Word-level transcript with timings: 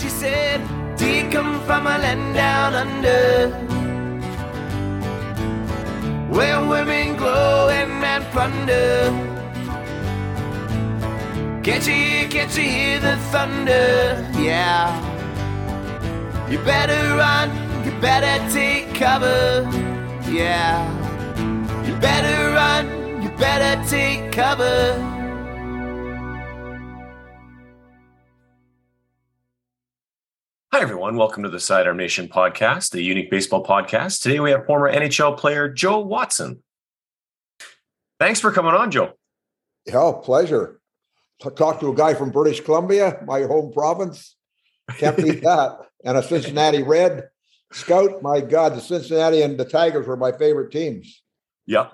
she 0.00 0.08
said, 0.08 0.60
Do 0.96 1.10
you 1.10 1.28
come 1.28 1.60
from 1.66 1.86
a 1.86 1.98
land 1.98 2.34
down 2.34 2.74
under? 2.74 3.50
Where 6.30 6.64
women 6.64 7.16
glow 7.16 7.68
and 7.68 8.00
men 8.00 8.22
plunder. 8.30 9.10
Can't 11.64 11.84
you 11.86 11.94
hear, 11.94 12.28
can't 12.28 12.56
you 12.56 12.62
hear 12.62 13.00
the 13.00 13.16
thunder? 13.32 14.24
Yeah. 14.38 14.86
You 16.48 16.58
better 16.58 17.16
run, 17.16 17.50
you 17.84 17.90
better 18.00 18.36
take 18.52 18.94
cover. 18.94 19.68
Yeah. 20.30 20.78
You 21.86 21.94
better 21.96 22.54
run, 22.54 23.22
you 23.22 23.30
better 23.30 23.74
take 23.88 24.30
cover. 24.30 25.17
Hi, 30.78 30.82
everyone. 30.82 31.16
Welcome 31.16 31.42
to 31.42 31.48
the 31.48 31.58
Sidearm 31.58 31.96
Nation 31.96 32.28
podcast, 32.28 32.92
the 32.92 33.02
unique 33.02 33.32
baseball 33.32 33.64
podcast. 33.64 34.22
Today 34.22 34.38
we 34.38 34.52
have 34.52 34.64
former 34.64 34.88
NHL 34.88 35.36
player 35.36 35.68
Joe 35.68 35.98
Watson. 35.98 36.62
Thanks 38.20 38.38
for 38.38 38.52
coming 38.52 38.74
on, 38.74 38.92
Joe. 38.92 39.14
Yeah, 39.86 40.12
pleasure. 40.22 40.80
To 41.40 41.50
talk 41.50 41.80
to 41.80 41.88
a 41.90 41.94
guy 41.96 42.14
from 42.14 42.30
British 42.30 42.60
Columbia, 42.60 43.20
my 43.26 43.40
home 43.40 43.72
province. 43.72 44.36
Can't 44.98 45.16
beat 45.16 45.40
that. 45.42 45.78
And 46.04 46.16
a 46.16 46.22
Cincinnati 46.22 46.84
Red 46.84 47.24
scout. 47.72 48.22
My 48.22 48.40
God, 48.40 48.76
the 48.76 48.80
Cincinnati 48.80 49.42
and 49.42 49.58
the 49.58 49.64
Tigers 49.64 50.06
were 50.06 50.16
my 50.16 50.30
favorite 50.30 50.70
teams. 50.70 51.24
Yeah. 51.66 51.88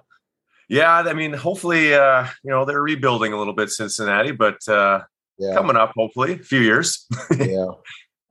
Yeah. 0.68 0.92
I 0.98 1.14
mean, 1.14 1.32
hopefully, 1.32 1.94
uh, 1.94 2.26
you 2.42 2.50
know, 2.50 2.66
they're 2.66 2.82
rebuilding 2.82 3.32
a 3.32 3.38
little 3.38 3.54
bit, 3.54 3.70
Cincinnati, 3.70 4.32
but 4.32 4.58
uh, 4.68 5.00
Yeah. 5.38 5.54
coming 5.54 5.76
up, 5.76 5.92
hopefully, 5.96 6.34
a 6.34 6.38
few 6.44 6.60
years. 6.60 7.06
yeah. 7.38 7.64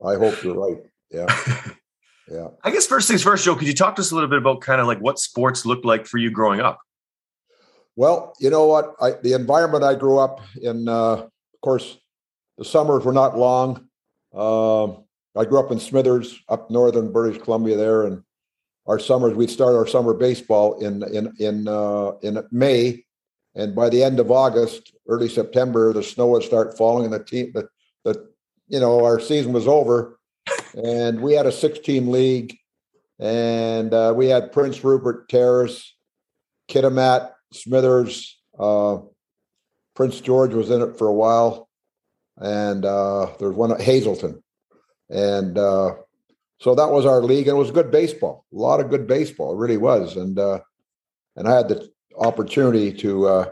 I 0.04 0.16
hope 0.16 0.42
you're 0.42 0.58
right. 0.58 0.82
Yeah. 1.10 1.26
Yeah. 2.30 2.48
I 2.62 2.70
guess 2.70 2.86
first 2.86 3.06
things 3.06 3.22
first, 3.22 3.44
Joe, 3.44 3.54
could 3.54 3.68
you 3.68 3.74
talk 3.74 3.96
to 3.96 4.00
us 4.00 4.10
a 4.10 4.14
little 4.14 4.30
bit 4.30 4.38
about 4.38 4.62
kind 4.62 4.80
of 4.80 4.86
like 4.86 4.98
what 4.98 5.18
sports 5.18 5.66
looked 5.66 5.84
like 5.84 6.06
for 6.06 6.18
you 6.18 6.30
growing 6.30 6.60
up? 6.60 6.80
Well, 7.96 8.34
you 8.40 8.50
know 8.50 8.66
what? 8.66 8.94
I, 9.00 9.12
the 9.22 9.34
environment 9.34 9.84
I 9.84 9.94
grew 9.94 10.18
up 10.18 10.40
in, 10.60 10.88
uh, 10.88 11.12
of 11.12 11.30
course, 11.62 11.98
the 12.58 12.64
summers 12.64 13.04
were 13.04 13.12
not 13.12 13.36
long. 13.36 13.88
Um, 14.32 15.04
I 15.36 15.44
grew 15.44 15.58
up 15.58 15.70
in 15.70 15.78
Smithers, 15.78 16.40
up 16.48 16.70
northern 16.70 17.12
British 17.12 17.42
Columbia 17.42 17.76
there, 17.76 18.06
and 18.06 18.22
our 18.86 18.98
summers 18.98 19.34
we'd 19.34 19.50
start 19.50 19.74
our 19.74 19.86
summer 19.86 20.14
baseball 20.14 20.80
in 20.80 21.02
in 21.02 21.32
in 21.38 21.68
uh, 21.68 22.12
in 22.22 22.42
May, 22.50 23.04
and 23.54 23.74
by 23.74 23.88
the 23.88 24.02
end 24.02 24.20
of 24.20 24.30
August, 24.30 24.94
early 25.08 25.28
September, 25.28 25.92
the 25.92 26.02
snow 26.02 26.28
would 26.28 26.42
start 26.42 26.76
falling, 26.76 27.04
and 27.04 27.14
the 27.14 27.24
team 27.24 27.50
the 27.54 27.62
the 27.62 27.68
you 28.68 28.80
know 28.80 29.04
our 29.04 29.20
season 29.20 29.52
was 29.52 29.68
over, 29.68 30.18
and 30.74 31.20
we 31.20 31.34
had 31.34 31.46
a 31.46 31.52
six 31.52 31.78
team 31.78 32.08
league, 32.08 32.56
and 33.18 33.92
uh, 33.92 34.12
we 34.16 34.26
had 34.26 34.52
Prince 34.52 34.82
Rupert 34.82 35.28
Terrace, 35.28 35.94
Kitimat, 36.68 37.32
Smithers, 37.52 38.38
uh, 38.58 38.98
Prince 39.94 40.20
George 40.20 40.54
was 40.54 40.70
in 40.70 40.82
it 40.82 40.98
for 40.98 41.08
a 41.08 41.14
while, 41.14 41.68
and 42.38 42.84
uh, 42.84 43.26
there's 43.38 43.54
one 43.54 43.72
at 43.72 43.80
Hazelton, 43.80 44.42
and 45.08 45.58
uh, 45.58 45.94
so 46.60 46.74
that 46.74 46.90
was 46.90 47.06
our 47.06 47.22
league, 47.22 47.48
and 47.48 47.56
it 47.56 47.60
was 47.60 47.70
good 47.70 47.90
baseball, 47.90 48.44
a 48.52 48.56
lot 48.56 48.80
of 48.80 48.90
good 48.90 49.06
baseball, 49.06 49.54
it 49.54 49.58
really 49.58 49.76
was, 49.76 50.16
and 50.16 50.38
uh, 50.38 50.60
and 51.36 51.48
I 51.48 51.56
had 51.56 51.68
the 51.68 51.88
opportunity 52.16 52.92
to 52.92 53.26
uh, 53.26 53.44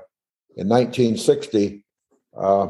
in 0.56 0.68
1960. 0.68 1.84
Uh, 2.36 2.68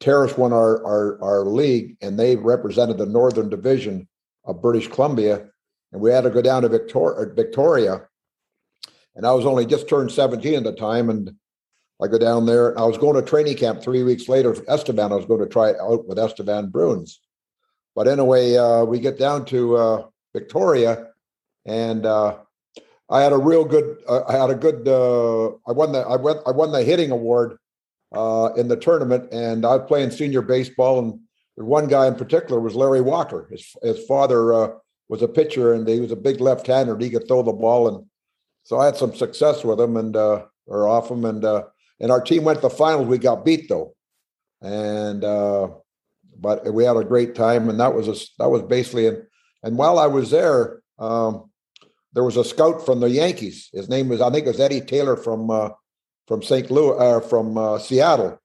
Terrace 0.00 0.36
won 0.36 0.52
our, 0.52 0.84
our 0.84 1.22
our 1.22 1.44
league, 1.44 1.96
and 2.02 2.18
they 2.18 2.36
represented 2.36 2.98
the 2.98 3.06
Northern 3.06 3.48
Division 3.48 4.08
of 4.44 4.62
British 4.62 4.88
Columbia, 4.88 5.48
and 5.92 6.00
we 6.00 6.10
had 6.10 6.22
to 6.22 6.30
go 6.30 6.42
down 6.42 6.62
to 6.62 6.68
Victoria, 6.68 7.32
Victoria 7.34 8.08
and 9.16 9.26
I 9.26 9.32
was 9.32 9.46
only 9.46 9.66
just 9.66 9.88
turned 9.88 10.12
17 10.12 10.54
at 10.54 10.64
the 10.64 10.72
time. 10.72 11.10
And 11.10 11.34
I 12.00 12.06
go 12.06 12.18
down 12.18 12.46
there 12.46 12.70
and 12.70 12.78
I 12.78 12.84
was 12.84 12.98
going 12.98 13.16
to 13.16 13.28
training 13.28 13.56
camp 13.56 13.82
three 13.82 14.02
weeks 14.02 14.28
later 14.28 14.54
for 14.54 14.70
Estevan. 14.70 15.10
I 15.10 15.16
was 15.16 15.24
going 15.24 15.40
to 15.40 15.48
try 15.48 15.70
it 15.70 15.80
out 15.80 16.06
with 16.06 16.18
Estevan 16.18 16.68
Bruins. 16.68 17.20
But 17.94 18.06
anyway, 18.06 18.56
uh, 18.56 18.84
we 18.84 19.00
get 19.00 19.18
down 19.18 19.46
to 19.46 19.76
uh, 19.76 20.06
Victoria 20.34 21.08
and 21.64 22.04
uh, 22.04 22.36
I 23.08 23.22
had 23.22 23.32
a 23.32 23.38
real 23.38 23.64
good, 23.64 23.96
uh, 24.06 24.22
I 24.28 24.36
had 24.36 24.50
a 24.50 24.54
good, 24.54 24.86
uh, 24.86 25.46
I 25.66 25.72
won 25.72 25.92
the, 25.92 26.00
I 26.00 26.16
went, 26.16 26.40
I 26.46 26.50
won 26.50 26.72
the 26.72 26.82
hitting 26.82 27.10
award 27.10 27.56
uh, 28.16 28.50
in 28.56 28.68
the 28.68 28.76
tournament 28.76 29.32
and 29.32 29.64
I 29.64 29.76
was 29.76 29.86
playing 29.86 30.10
senior 30.10 30.42
baseball. 30.42 30.98
And 30.98 31.20
one 31.54 31.86
guy 31.88 32.06
in 32.06 32.14
particular 32.14 32.60
was 32.60 32.74
Larry 32.74 33.00
Walker. 33.00 33.48
His, 33.50 33.74
his 33.82 34.04
father 34.06 34.52
uh, 34.52 34.68
was 35.08 35.22
a 35.22 35.28
pitcher 35.28 35.74
and 35.74 35.86
he 35.86 36.00
was 36.00 36.12
a 36.12 36.16
big 36.16 36.40
left-hander. 36.40 36.98
He 36.98 37.10
could 37.10 37.28
throw 37.28 37.42
the 37.42 37.52
ball 37.52 37.88
and 37.88 38.06
so 38.66 38.80
I 38.80 38.86
had 38.86 38.96
some 38.96 39.14
success 39.14 39.62
with 39.62 39.78
him 39.78 39.96
and 39.96 40.16
uh, 40.16 40.46
or 40.66 40.88
off 40.88 41.08
him, 41.08 41.24
and 41.24 41.44
uh, 41.44 41.62
and 42.00 42.10
our 42.10 42.20
team 42.20 42.42
went 42.42 42.58
to 42.58 42.68
the 42.68 42.70
finals. 42.70 43.06
We 43.06 43.16
got 43.16 43.44
beat 43.44 43.68
though, 43.68 43.94
and 44.60 45.22
uh, 45.22 45.68
but 46.36 46.74
we 46.74 46.82
had 46.82 46.96
a 46.96 47.04
great 47.04 47.36
time, 47.36 47.68
and 47.68 47.78
that 47.78 47.94
was 47.94 48.08
a 48.08 48.16
that 48.40 48.50
was 48.50 48.62
basically 48.62 49.06
and 49.06 49.22
and 49.62 49.78
while 49.78 50.00
I 50.00 50.08
was 50.08 50.32
there, 50.32 50.82
um, 50.98 51.48
there 52.12 52.24
was 52.24 52.36
a 52.36 52.44
scout 52.44 52.84
from 52.84 52.98
the 52.98 53.08
Yankees. 53.08 53.70
His 53.72 53.88
name 53.88 54.08
was 54.08 54.20
I 54.20 54.30
think 54.30 54.46
it 54.46 54.50
was 54.50 54.58
Eddie 54.58 54.80
Taylor 54.80 55.16
from 55.16 55.48
uh, 55.48 55.68
from 56.26 56.42
St. 56.42 56.70
Louis 56.70 56.96
uh, 56.98 57.20
from 57.20 57.56
uh, 57.56 57.78
Seattle, 57.78 58.40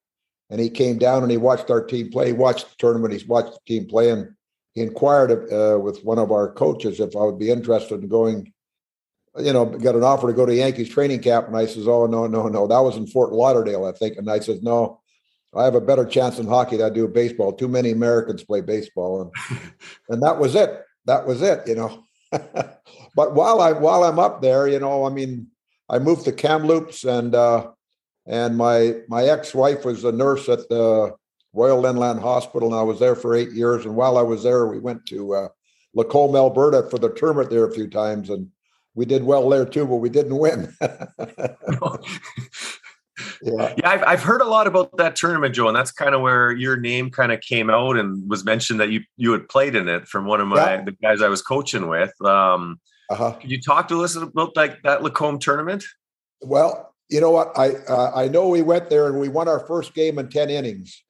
and 0.49 0.59
he 0.59 0.69
came 0.69 0.97
down 0.97 1.23
and 1.23 1.31
he 1.31 1.37
watched 1.37 1.69
our 1.69 1.83
team 1.83 2.09
play. 2.11 2.27
He 2.27 2.33
watched 2.33 2.69
the 2.69 2.75
tournament. 2.77 3.13
He's 3.13 3.27
watched 3.27 3.53
the 3.53 3.59
team 3.65 3.87
play, 3.87 4.09
and 4.09 4.35
he 4.73 4.81
inquired 4.81 5.31
uh, 5.51 5.79
with 5.79 6.03
one 6.03 6.19
of 6.19 6.31
our 6.31 6.51
coaches 6.51 6.99
if 6.99 7.15
I 7.15 7.23
would 7.23 7.39
be 7.39 7.51
interested 7.51 8.01
in 8.01 8.07
going 8.07 8.51
you 9.39 9.53
know, 9.53 9.65
got 9.65 9.95
an 9.95 10.03
offer 10.03 10.27
to 10.27 10.33
go 10.33 10.45
to 10.45 10.55
Yankees 10.55 10.89
training 10.89 11.21
camp. 11.21 11.47
And 11.47 11.55
I 11.55 11.65
says, 11.65 11.87
Oh, 11.87 12.05
no, 12.05 12.27
no, 12.27 12.47
no. 12.47 12.67
That 12.67 12.79
was 12.79 12.97
in 12.97 13.07
Fort 13.07 13.31
Lauderdale, 13.31 13.85
I 13.85 13.93
think. 13.93 14.17
And 14.17 14.29
I 14.29 14.39
says, 14.39 14.61
No, 14.61 15.01
I 15.55 15.63
have 15.63 15.75
a 15.75 15.81
better 15.81 16.05
chance 16.05 16.39
in 16.39 16.47
hockey 16.47 16.77
than 16.77 16.91
I 16.91 16.93
do 16.93 17.07
baseball. 17.07 17.53
Too 17.53 17.67
many 17.67 17.91
Americans 17.91 18.43
play 18.43 18.61
baseball. 18.61 19.21
And 19.49 19.59
and 20.09 20.23
that 20.23 20.37
was 20.37 20.55
it. 20.55 20.81
That 21.05 21.25
was 21.25 21.41
it, 21.41 21.67
you 21.67 21.75
know. 21.75 22.03
but 22.31 23.33
while 23.33 23.61
I 23.61 23.71
while 23.71 24.03
I'm 24.03 24.19
up 24.19 24.41
there, 24.41 24.67
you 24.67 24.79
know, 24.79 25.05
I 25.05 25.09
mean, 25.09 25.47
I 25.91 25.99
moved 25.99 26.23
to 26.25 26.31
Kamloops 26.31 27.03
and 27.03 27.35
uh 27.35 27.67
and 28.25 28.57
my 28.57 28.95
my 29.07 29.23
ex-wife 29.25 29.83
was 29.85 30.03
a 30.03 30.11
nurse 30.11 30.47
at 30.49 30.67
the 30.69 31.13
Royal 31.53 31.85
Inland 31.85 32.21
Hospital, 32.21 32.69
and 32.69 32.79
I 32.79 32.83
was 32.83 32.99
there 32.99 33.15
for 33.15 33.35
eight 33.35 33.51
years. 33.51 33.85
And 33.85 33.95
while 33.95 34.17
I 34.17 34.21
was 34.21 34.43
there, 34.43 34.67
we 34.67 34.79
went 34.79 35.05
to 35.07 35.33
uh 35.35 35.47
Lacombe, 35.93 36.35
Alberta 36.35 36.89
for 36.89 36.97
the 36.97 37.09
tournament 37.09 37.49
there 37.49 37.65
a 37.65 37.73
few 37.73 37.87
times. 37.89 38.29
And 38.29 38.47
we 38.95 39.05
did 39.05 39.23
well 39.23 39.49
there 39.49 39.65
too, 39.65 39.85
but 39.85 39.97
we 39.97 40.09
didn't 40.09 40.37
win. 40.37 40.73
yeah. 43.41 43.73
Yeah, 43.77 43.89
I've, 43.89 44.03
I've 44.03 44.23
heard 44.23 44.41
a 44.41 44.47
lot 44.47 44.67
about 44.67 44.95
that 44.97 45.15
tournament, 45.15 45.55
Joe, 45.55 45.67
and 45.67 45.75
that's 45.75 45.91
kind 45.91 46.15
of 46.15 46.21
where 46.21 46.51
your 46.51 46.77
name 46.77 47.09
kind 47.11 47.31
of 47.31 47.41
came 47.41 47.69
out 47.69 47.97
and 47.97 48.29
was 48.29 48.45
mentioned 48.45 48.79
that 48.79 48.89
you 48.89 49.01
you 49.17 49.31
had 49.31 49.49
played 49.49 49.75
in 49.75 49.87
it 49.89 50.07
from 50.07 50.25
one 50.25 50.39
of 50.41 50.47
my 50.47 50.75
Yeah. 50.75 50.83
the 50.83 50.91
guys 50.93 51.21
I 51.21 51.27
was 51.27 51.41
coaching 51.41 51.87
with. 51.89 52.13
Um, 52.25 52.79
Uh-huh. 53.11 53.33
could 53.33 53.51
you 53.51 53.61
talk 53.61 53.89
to 53.89 54.03
us 54.03 54.15
about 54.15 54.55
like 54.55 54.81
that 54.83 55.03
Lacombe 55.03 55.37
tournament? 55.37 55.83
Well, 56.41 56.93
you 57.09 57.19
know 57.19 57.31
what? 57.31 57.51
I 57.57 57.71
uh, 57.89 58.11
I 58.15 58.29
know 58.29 58.47
we 58.47 58.61
went 58.61 58.89
there 58.89 59.07
and 59.07 59.19
we 59.19 59.27
won 59.27 59.49
our 59.49 59.59
first 59.59 59.93
game 59.93 60.17
in 60.17 60.29
ten 60.29 60.49
innings, 60.49 61.03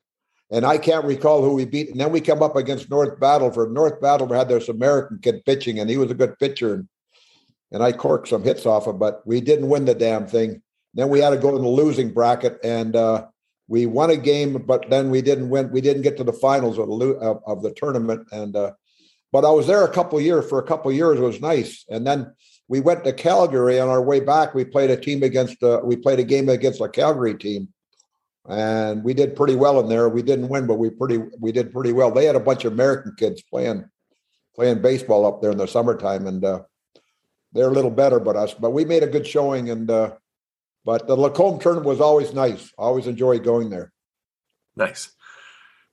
and 0.50 0.66
I 0.66 0.80
can't 0.80 1.06
recall 1.06 1.44
who 1.44 1.54
we 1.54 1.66
beat. 1.66 1.92
And 1.92 2.00
then 2.00 2.12
we 2.12 2.20
come 2.20 2.42
up 2.42 2.56
against 2.56 2.90
North 2.90 3.20
Battleford. 3.20 3.72
North 3.72 4.02
Battleford 4.02 4.36
had 4.36 4.50
this 4.50 4.68
American 4.68 5.20
kid 5.20 5.46
pitching, 5.46 5.80
and 5.80 5.90
he 5.90 5.98
was 5.98 6.10
a 6.10 6.16
good 6.16 6.40
pitcher, 6.40 6.74
and 6.74 6.88
and 7.72 7.84
I 7.84 7.92
corked 7.92 8.30
some 8.30 8.44
hits 8.44 8.66
off 8.66 8.88
him, 8.88 8.98
but 8.98 9.22
we 9.26 9.40
didn't 9.40 9.70
win 9.70 9.86
the 9.86 9.94
damn 9.94 10.28
thing. 10.28 10.62
Then 10.94 11.10
we 11.10 11.20
had 11.20 11.30
to 11.30 11.38
go 11.38 11.56
in 11.56 11.62
the 11.62 11.70
losing 11.70 12.12
bracket, 12.12 12.60
and 12.64 12.96
uh, 12.96 13.28
we 13.68 13.86
won 13.86 14.10
a 14.10 14.18
game, 14.18 14.54
but 14.66 14.90
then 14.90 15.10
we 15.12 15.22
didn't 15.22 15.50
win. 15.50 15.72
We 15.72 15.82
didn't 15.82 16.02
get 16.02 16.18
to 16.18 16.24
the 16.24 16.34
finals 16.34 16.80
of 16.80 16.88
the 16.88 16.96
of, 16.96 17.44
of 17.46 17.62
the 17.62 17.72
tournament, 17.74 18.28
and 18.32 18.56
uh, 18.56 18.72
but 19.32 19.46
I 19.46 19.52
was 19.52 19.68
there 19.68 19.84
a 19.84 19.92
couple 19.92 20.20
years. 20.20 20.48
For 20.50 20.60
a 20.60 20.64
couple 20.64 20.92
years, 20.92 21.20
it 21.20 21.24
was 21.24 21.42
nice, 21.42 21.86
and 21.90 22.06
then 22.06 22.34
we 22.68 22.80
went 22.80 23.04
to 23.04 23.14
Calgary. 23.14 23.80
On 23.80 23.90
our 23.90 24.02
way 24.02 24.20
back, 24.20 24.54
we 24.54 24.64
played 24.64 24.92
a 24.92 24.98
team 24.98 25.24
against. 25.24 25.62
Uh, 25.62 25.82
we 25.84 25.96
played 25.96 26.20
a 26.20 26.24
game 26.24 26.50
against 26.50 26.82
a 26.82 26.90
Calgary 26.90 27.36
team, 27.36 27.70
and 28.48 29.04
we 29.04 29.14
did 29.14 29.36
pretty 29.36 29.56
well 29.56 29.80
in 29.80 29.90
there. 29.90 30.10
We 30.10 30.22
didn't 30.22 30.50
win, 30.50 30.68
but 30.68 30.76
we 30.76 30.90
pretty 30.90 31.18
we 31.40 31.52
did 31.52 31.72
pretty 31.72 31.94
well. 31.94 32.12
They 32.12 32.26
had 32.26 32.36
a 32.36 32.40
bunch 32.40 32.66
of 32.66 32.74
American 32.74 33.14
kids 33.18 33.42
playing 33.42 33.90
playing 34.56 34.82
baseball 34.82 35.26
up 35.26 35.42
there 35.42 35.52
in 35.52 35.58
the 35.58 35.68
summertime, 35.68 36.28
and 36.28 36.44
uh, 36.44 36.62
they're 37.54 37.70
a 37.70 37.74
little 37.74 37.92
better 37.92 38.20
but 38.20 38.36
us. 38.36 38.54
But 38.54 38.72
we 38.72 38.86
made 38.86 39.04
a 39.04 39.08
good 39.08 39.28
showing, 39.28 39.70
and 39.70 39.90
uh, 39.90 40.16
but 40.86 41.08
the 41.08 41.16
Lacombe 41.16 41.60
tournament 41.60 41.88
was 41.88 42.02
always 42.02 42.34
nice. 42.34 42.72
I 42.78 42.84
always 42.84 43.08
enjoyed 43.08 43.44
going 43.44 43.70
there. 43.70 43.92
Nice. 44.76 45.12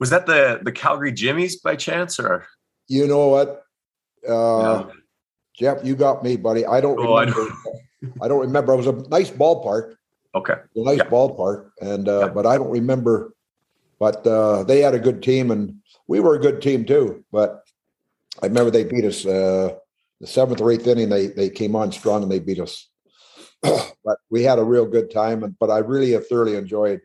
Was 0.00 0.10
that 0.10 0.26
the 0.26 0.60
the 0.62 0.72
Calgary 0.72 1.12
Jimmies 1.12 1.56
by 1.56 1.76
chance, 1.76 2.18
or 2.20 2.46
You 2.88 3.06
know 3.06 3.28
what, 3.28 3.62
uh, 4.28 4.84
Yeah. 4.86 4.92
Jeff? 5.54 5.84
You 5.84 5.94
got 5.94 6.22
me, 6.24 6.36
buddy. 6.36 6.64
I 6.64 6.80
don't 6.80 6.98
Oh, 6.98 7.14
I 7.14 7.20
remember. 7.24 7.52
I, 8.22 8.28
don't 8.28 8.40
remember. 8.40 8.72
It 8.72 8.76
was 8.76 8.86
a 8.86 8.92
nice 9.08 9.30
ballpark, 9.30 9.96
okay? 10.34 10.54
a 10.54 10.80
nice 10.80 10.98
Yeah. 10.98 11.08
ballpark, 11.10 11.70
and 11.80 12.08
uh, 12.08 12.20
Yeah. 12.20 12.28
but 12.28 12.46
I 12.46 12.56
don't 12.56 12.70
remember. 12.70 13.34
but 14.00 14.24
uh, 14.26 14.62
they 14.62 14.80
had 14.80 14.94
a 14.94 14.98
good 15.00 15.22
team, 15.24 15.50
and 15.50 15.74
we 16.06 16.20
were 16.20 16.36
a 16.36 16.40
good 16.40 16.62
team 16.62 16.84
too. 16.84 17.24
But 17.32 17.64
I 18.40 18.46
remember 18.46 18.70
they 18.70 18.84
beat 18.84 19.04
us 19.04 19.26
uh, 19.26 19.74
the 20.20 20.26
seventh 20.26 20.60
or 20.60 20.70
eighth 20.70 20.86
inning. 20.86 21.08
They 21.08 21.26
they 21.26 21.50
came 21.50 21.74
on 21.74 21.90
strong 21.90 22.22
and 22.22 22.30
they 22.30 22.38
beat 22.38 22.60
us. 22.60 22.88
but 23.62 24.18
we 24.30 24.44
had 24.44 24.60
a 24.60 24.64
real 24.64 24.86
good 24.86 25.10
time. 25.10 25.42
And 25.42 25.58
but 25.58 25.70
I 25.70 25.78
really 25.78 26.12
have 26.12 26.28
thoroughly 26.28 26.54
enjoyed. 26.54 27.00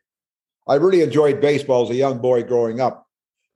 I 0.68 0.76
really 0.76 1.02
enjoyed 1.02 1.42
baseball 1.42 1.84
as 1.84 1.90
a 1.90 1.96
young 1.96 2.20
boy 2.20 2.44
growing 2.44 2.80
up. 2.80 3.03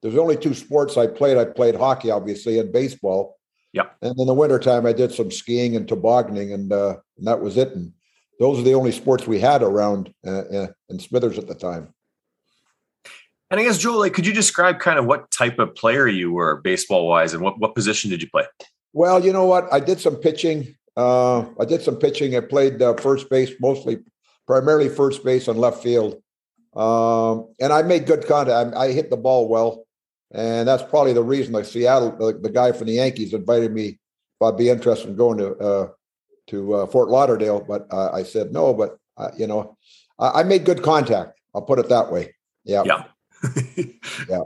There's 0.08 0.20
only 0.20 0.38
two 0.38 0.54
sports 0.54 0.96
I 0.96 1.06
played. 1.06 1.36
I 1.38 1.44
played 1.44 1.76
hockey, 1.76 2.10
obviously, 2.10 2.60
and 2.60 2.72
baseball. 2.72 3.36
Yeah. 3.74 3.88
And 4.02 4.18
in 4.18 4.26
the 4.26 4.34
wintertime, 4.34 4.86
I 4.86 4.94
did 4.94 5.14
some 5.14 5.32
skiing 5.32 5.76
and 5.76 5.86
tobogganing, 5.86 6.54
and, 6.54 6.72
uh, 6.72 6.96
and 7.18 7.28
that 7.28 7.42
was 7.42 7.58
it. 7.58 7.74
And 7.76 7.92
those 8.40 8.58
are 8.58 8.64
the 8.64 8.74
only 8.74 8.94
sports 8.94 9.28
we 9.28 9.38
had 9.38 9.62
around 9.64 10.14
uh, 10.26 10.32
uh 10.32 10.68
in 10.88 11.00
Smithers 11.00 11.38
at 11.38 11.48
the 11.48 11.56
time. 11.56 11.94
And 13.52 13.60
I 13.60 13.64
guess 13.64 13.78
Joel, 13.78 14.00
like, 14.00 14.14
could 14.14 14.26
you 14.26 14.34
describe 14.34 14.80
kind 14.80 14.98
of 14.98 15.06
what 15.06 15.30
type 15.30 15.60
of 15.60 15.76
player 15.76 16.08
you 16.08 16.32
were 16.32 16.62
baseball 16.62 17.08
wise, 17.08 17.34
and 17.34 17.44
what 17.44 17.60
what 17.60 17.76
position 17.76 18.10
did 18.10 18.22
you 18.22 18.30
play? 18.30 18.46
Well, 18.94 19.24
you 19.24 19.34
know 19.34 19.46
what, 19.46 19.68
I 19.74 19.82
did 19.82 20.00
some 20.00 20.16
pitching. 20.16 20.74
Uh, 20.96 21.42
I 21.60 21.66
did 21.66 21.82
some 21.82 21.98
pitching. 21.98 22.38
I 22.38 22.40
played 22.40 22.82
uh, 22.82 22.94
first 22.96 23.30
base, 23.30 23.52
mostly, 23.60 24.00
primarily 24.48 24.88
first 24.88 25.24
base 25.26 25.50
and 25.50 25.60
left 25.60 25.84
field, 25.84 26.22
um, 26.76 27.50
and 27.60 27.74
I 27.74 27.82
made 27.82 28.06
good 28.06 28.26
contact. 28.26 28.76
I, 28.76 28.86
I, 28.86 28.92
hit 28.92 29.10
the 29.10 29.18
ball 29.18 29.48
well, 29.48 29.87
and 30.32 30.68
that's 30.68 30.84
probably 30.84 31.14
the 31.14 31.24
reason. 31.24 31.54
Like 31.54 31.66
Seattle, 31.66 32.16
the, 32.18 32.38
the 32.38 32.50
guy 32.50 32.72
from 32.72 32.88
the 32.88 32.94
Yankees 32.94 33.34
invited 33.34 33.72
me 33.72 33.88
if 33.88 34.42
I'd 34.42 34.58
be 34.58 34.70
interested 34.70 35.10
in 35.10 35.16
going 35.16 35.38
to 35.38 35.56
uh, 35.58 35.88
to 36.48 36.74
uh, 36.74 36.86
Fort 36.88 37.10
Lauderdale, 37.10 37.62
but 37.62 37.88
uh, 37.92 38.12
I 38.12 38.24
said 38.24 38.52
no. 38.52 38.74
But 38.74 38.98
uh, 39.18 39.32
you 39.38 39.48
know, 39.48 39.78
I, 40.20 40.42
I 40.42 40.44
made 40.44 40.66
good 40.66 40.84
contact. 40.84 41.40
I'll 41.54 41.62
put 41.62 41.80
it 41.80 41.90
that 41.90 42.12
way. 42.12 42.36
Yeah. 42.64 42.84
Yeah. 42.86 43.04
yeah. 44.30 44.42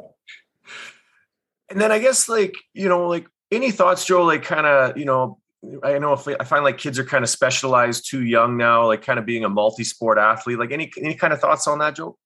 And 1.70 1.80
then 1.80 1.92
I 1.92 2.00
guess 2.00 2.30
like, 2.30 2.54
you 2.74 2.88
know, 2.90 3.08
like 3.08 3.28
any 3.52 3.72
thoughts, 3.72 4.06
Joe, 4.06 4.24
like 4.24 4.44
kind 4.44 4.66
of, 4.66 4.98
you 4.98 5.06
know, 5.06 5.40
I 5.84 6.00
know 6.00 6.14
if 6.14 6.28
I 6.28 6.44
find 6.44 6.64
like 6.64 6.78
kids 6.78 7.00
are 7.00 7.06
kind 7.06 7.24
of 7.24 7.30
specialized 7.30 8.10
too 8.10 8.24
young 8.24 8.58
now, 8.58 8.88
like 8.88 9.04
kind 9.04 9.20
of 9.20 9.26
being 9.26 9.44
a 9.46 9.50
multi-sport 9.50 10.18
athlete, 10.18 10.60
like 10.60 10.72
any, 10.72 10.92
any 10.98 11.16
kind 11.16 11.34
of 11.34 11.40
thoughts 11.40 11.68
on 11.68 11.80
that, 11.80 11.96
Joe? 11.96 12.18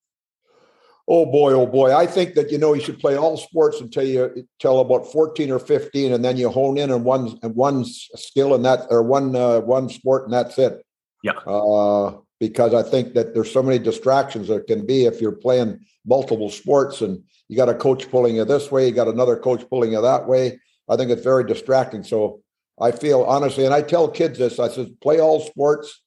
Oh 1.08 1.26
boy, 1.26 1.54
oh 1.54 1.68
boy. 1.68 1.96
I 1.96 2.08
think 2.08 2.34
that, 2.34 2.52
you 2.52 2.58
know, 2.58 2.74
you 2.74 2.82
should 2.82 3.00
play 3.00 3.16
all 3.16 3.38
sports 3.38 3.80
until 3.80 4.06
you 4.06 4.48
tell 4.60 4.80
about 4.80 5.12
14 5.12 5.52
or 5.52 5.60
15, 5.60 6.14
and 6.14 6.26
then 6.26 6.36
you 6.36 6.50
hone 6.50 6.78
in 6.78 6.90
on 6.90 7.04
one, 7.04 7.38
and 7.44 7.56
one 7.56 7.86
skill 7.86 8.56
and 8.56 8.66
that, 8.66 8.88
or 8.90 9.04
one, 9.04 9.36
uh, 9.36 9.60
one 9.60 9.88
sport 9.90 10.24
and 10.26 10.34
that's 10.34 10.58
it. 10.58 10.84
Yeah. 11.22 11.34
Uh, 11.46 12.18
because 12.40 12.74
I 12.74 12.84
think 12.84 13.14
that 13.14 13.34
there's 13.34 13.52
so 13.52 13.64
many 13.64 13.80
distractions 13.80 14.48
there 14.48 14.62
can 14.62 14.86
be 14.86 15.06
if 15.06 15.22
you're 15.22 15.32
playing 15.32 15.80
multiple 16.06 16.50
sports 16.50 17.02
and 17.02 17.24
you 17.48 17.56
got 17.56 17.70
a 17.70 17.76
coach 17.76 18.10
pulling 18.10 18.36
you 18.36 18.46
this 18.46 18.72
way, 18.72 18.88
you 18.88 18.94
got 18.94 19.08
another 19.08 19.38
coach 19.38 19.68
pulling 19.70 19.94
you 19.94 20.02
that 20.02 20.28
way. 20.28 20.60
I 20.90 20.98
think 20.98 21.12
it's 21.12 21.24
very 21.24 21.46
distracting. 21.46 22.04
So 22.04 22.42
I 22.80 22.92
feel 22.92 23.24
honestly, 23.24 23.66
and 23.66 23.74
I 23.74 23.82
tell 23.82 24.10
kids 24.10 24.38
this, 24.38 24.60
I 24.60 24.68
said, 24.70 25.00
play 25.02 25.20
all 25.20 25.40
sports. 25.40 26.02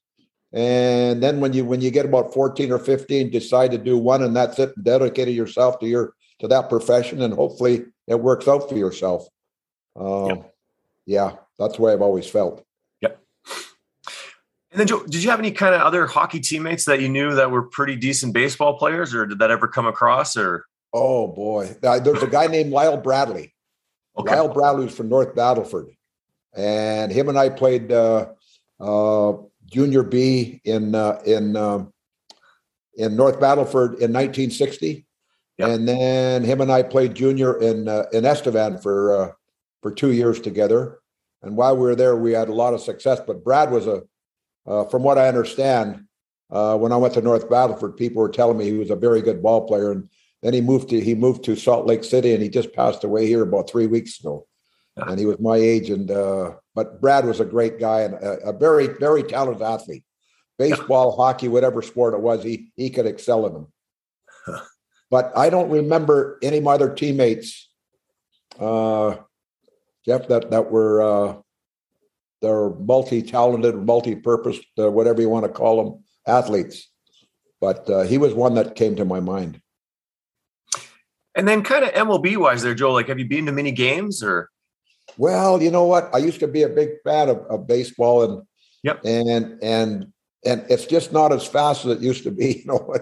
And 0.52 1.22
then 1.22 1.40
when 1.40 1.52
you 1.52 1.64
when 1.64 1.80
you 1.80 1.90
get 1.90 2.06
about 2.06 2.32
14 2.32 2.72
or 2.72 2.78
15, 2.78 3.30
decide 3.30 3.70
to 3.72 3.78
do 3.78 3.98
one 3.98 4.22
and 4.22 4.34
that's 4.34 4.58
it, 4.58 4.72
dedicate 4.82 5.28
yourself 5.28 5.78
to 5.80 5.86
your 5.86 6.14
to 6.38 6.48
that 6.48 6.68
profession, 6.68 7.20
and 7.22 7.34
hopefully 7.34 7.84
it 8.06 8.20
works 8.20 8.48
out 8.48 8.68
for 8.68 8.76
yourself. 8.76 9.26
Um, 9.96 10.28
yep. 10.28 10.54
Yeah, 11.06 11.32
that's 11.58 11.76
the 11.76 11.82
way 11.82 11.92
I've 11.92 12.02
always 12.02 12.26
felt. 12.26 12.64
Yep. 13.00 13.20
And 14.70 14.80
then, 14.80 14.86
Joe, 14.86 15.04
did 15.04 15.22
you 15.22 15.30
have 15.30 15.38
any 15.38 15.50
kind 15.50 15.74
of 15.74 15.80
other 15.80 16.06
hockey 16.06 16.40
teammates 16.40 16.84
that 16.84 17.00
you 17.00 17.08
knew 17.08 17.34
that 17.34 17.50
were 17.50 17.62
pretty 17.62 17.96
decent 17.96 18.34
baseball 18.34 18.78
players, 18.78 19.14
or 19.14 19.26
did 19.26 19.38
that 19.40 19.50
ever 19.50 19.68
come 19.68 19.86
across? 19.86 20.36
Or 20.36 20.64
oh 20.92 21.28
boy, 21.28 21.76
there's 21.80 22.22
a 22.22 22.26
guy 22.26 22.46
named 22.46 22.70
Lyle 22.70 22.96
Bradley. 22.96 23.54
Okay. 24.16 24.34
Lyle 24.34 24.48
Bradley 24.52 24.84
was 24.84 24.94
from 24.94 25.08
North 25.08 25.34
Battleford, 25.34 25.96
and 26.54 27.10
him 27.10 27.28
and 27.28 27.38
I 27.38 27.48
played 27.48 27.90
uh, 27.90 28.28
uh, 28.80 29.32
junior 29.70 30.02
B 30.02 30.60
in 30.64 30.94
uh, 30.94 31.20
in 31.24 31.56
um, 31.56 31.92
in 32.94 33.16
North 33.16 33.38
Battleford 33.40 33.94
in 33.94 34.12
1960, 34.12 35.06
yep. 35.58 35.68
and 35.68 35.86
then 35.86 36.42
him 36.42 36.60
and 36.60 36.72
I 36.72 36.82
played 36.82 37.14
junior 37.14 37.60
in 37.60 37.88
uh, 37.88 38.06
in 38.12 38.24
Estevan 38.24 38.78
for 38.78 39.14
uh, 39.14 39.32
for 39.82 39.92
two 39.92 40.12
years 40.12 40.40
together. 40.40 40.98
And 41.42 41.56
while 41.56 41.76
we 41.76 41.82
were 41.82 41.94
there, 41.94 42.16
we 42.16 42.32
had 42.32 42.48
a 42.48 42.54
lot 42.54 42.74
of 42.74 42.80
success. 42.80 43.20
But 43.24 43.44
Brad 43.44 43.70
was 43.70 43.86
a 43.86 44.02
uh, 44.66 44.84
from 44.84 45.02
what 45.02 45.18
I 45.18 45.28
understand, 45.28 46.04
uh, 46.50 46.76
when 46.76 46.92
I 46.92 46.96
went 46.96 47.14
to 47.14 47.22
North 47.22 47.48
Battleford, 47.48 47.96
people 47.96 48.20
were 48.20 48.28
telling 48.28 48.58
me 48.58 48.64
he 48.64 48.76
was 48.76 48.90
a 48.90 48.96
very 48.96 49.22
good 49.22 49.42
ball 49.42 49.66
player, 49.66 49.92
and 49.92 50.08
then 50.42 50.54
he 50.54 50.60
moved 50.60 50.90
to 50.90 51.00
he 51.00 51.14
moved 51.14 51.44
to 51.44 51.56
Salt 51.56 51.86
Lake 51.86 52.04
City, 52.04 52.32
and 52.32 52.42
he 52.42 52.48
just 52.48 52.72
passed 52.72 53.04
away 53.04 53.26
here 53.26 53.42
about 53.42 53.68
three 53.70 53.86
weeks 53.86 54.20
ago. 54.20 54.46
And 55.06 55.18
he 55.18 55.26
was 55.26 55.38
my 55.38 55.56
age, 55.56 55.90
and 55.90 56.10
uh, 56.10 56.54
but 56.74 57.00
Brad 57.00 57.24
was 57.24 57.40
a 57.40 57.44
great 57.44 57.78
guy 57.78 58.02
and 58.02 58.14
a, 58.14 58.48
a 58.48 58.52
very 58.52 58.88
very 58.98 59.22
talented 59.22 59.62
athlete. 59.62 60.04
Baseball, 60.58 61.16
hockey, 61.16 61.46
whatever 61.48 61.82
sport 61.82 62.14
it 62.14 62.20
was, 62.20 62.42
he 62.42 62.72
he 62.76 62.90
could 62.90 63.06
excel 63.06 63.46
in 63.46 63.52
them. 63.52 63.72
but 65.10 65.32
I 65.36 65.50
don't 65.50 65.70
remember 65.70 66.38
any 66.42 66.58
of 66.58 66.64
my 66.64 66.74
other 66.74 66.92
teammates, 66.92 67.70
uh, 68.58 69.16
Jeff, 70.04 70.26
that 70.28 70.50
that 70.50 70.70
were 70.70 71.02
uh, 71.02 71.36
they're 72.40 72.70
multi-talented, 72.70 73.74
multi-purpose, 73.74 74.58
uh, 74.78 74.90
whatever 74.90 75.20
you 75.20 75.28
want 75.28 75.44
to 75.44 75.52
call 75.52 75.82
them, 75.82 76.04
athletes. 76.26 76.90
But 77.60 77.88
uh, 77.90 78.02
he 78.02 78.18
was 78.18 78.34
one 78.34 78.54
that 78.54 78.76
came 78.76 78.96
to 78.96 79.04
my 79.04 79.20
mind. 79.20 79.60
And 81.34 81.46
then, 81.46 81.62
kind 81.62 81.84
of 81.84 81.90
MLB 81.92 82.36
wise, 82.36 82.62
there, 82.62 82.74
Joe. 82.74 82.92
Like, 82.92 83.08
have 83.08 83.18
you 83.18 83.28
been 83.28 83.46
to 83.46 83.52
many 83.52 83.70
games 83.70 84.22
or? 84.22 84.50
Well, 85.18 85.62
you 85.62 85.70
know 85.70 85.84
what? 85.84 86.08
I 86.14 86.18
used 86.18 86.40
to 86.40 86.48
be 86.48 86.62
a 86.62 86.68
big 86.68 86.90
fan 87.04 87.28
of, 87.28 87.38
of 87.50 87.66
baseball, 87.66 88.22
and 88.22 88.42
yep, 88.82 89.04
and 89.04 89.58
and 89.62 90.12
and 90.46 90.64
it's 90.70 90.86
just 90.86 91.12
not 91.12 91.32
as 91.32 91.46
fast 91.46 91.84
as 91.84 91.98
it 91.98 92.00
used 92.00 92.24
to 92.24 92.30
be. 92.30 92.62
You 92.64 92.66
know, 92.66 92.94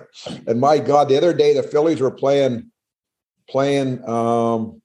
and 0.46 0.60
my 0.60 0.78
God, 0.78 1.08
the 1.08 1.16
other 1.16 1.32
day 1.32 1.54
the 1.54 1.62
Phillies 1.62 2.00
were 2.00 2.10
playing 2.10 2.70
playing. 3.48 4.06
Um, 4.08 4.82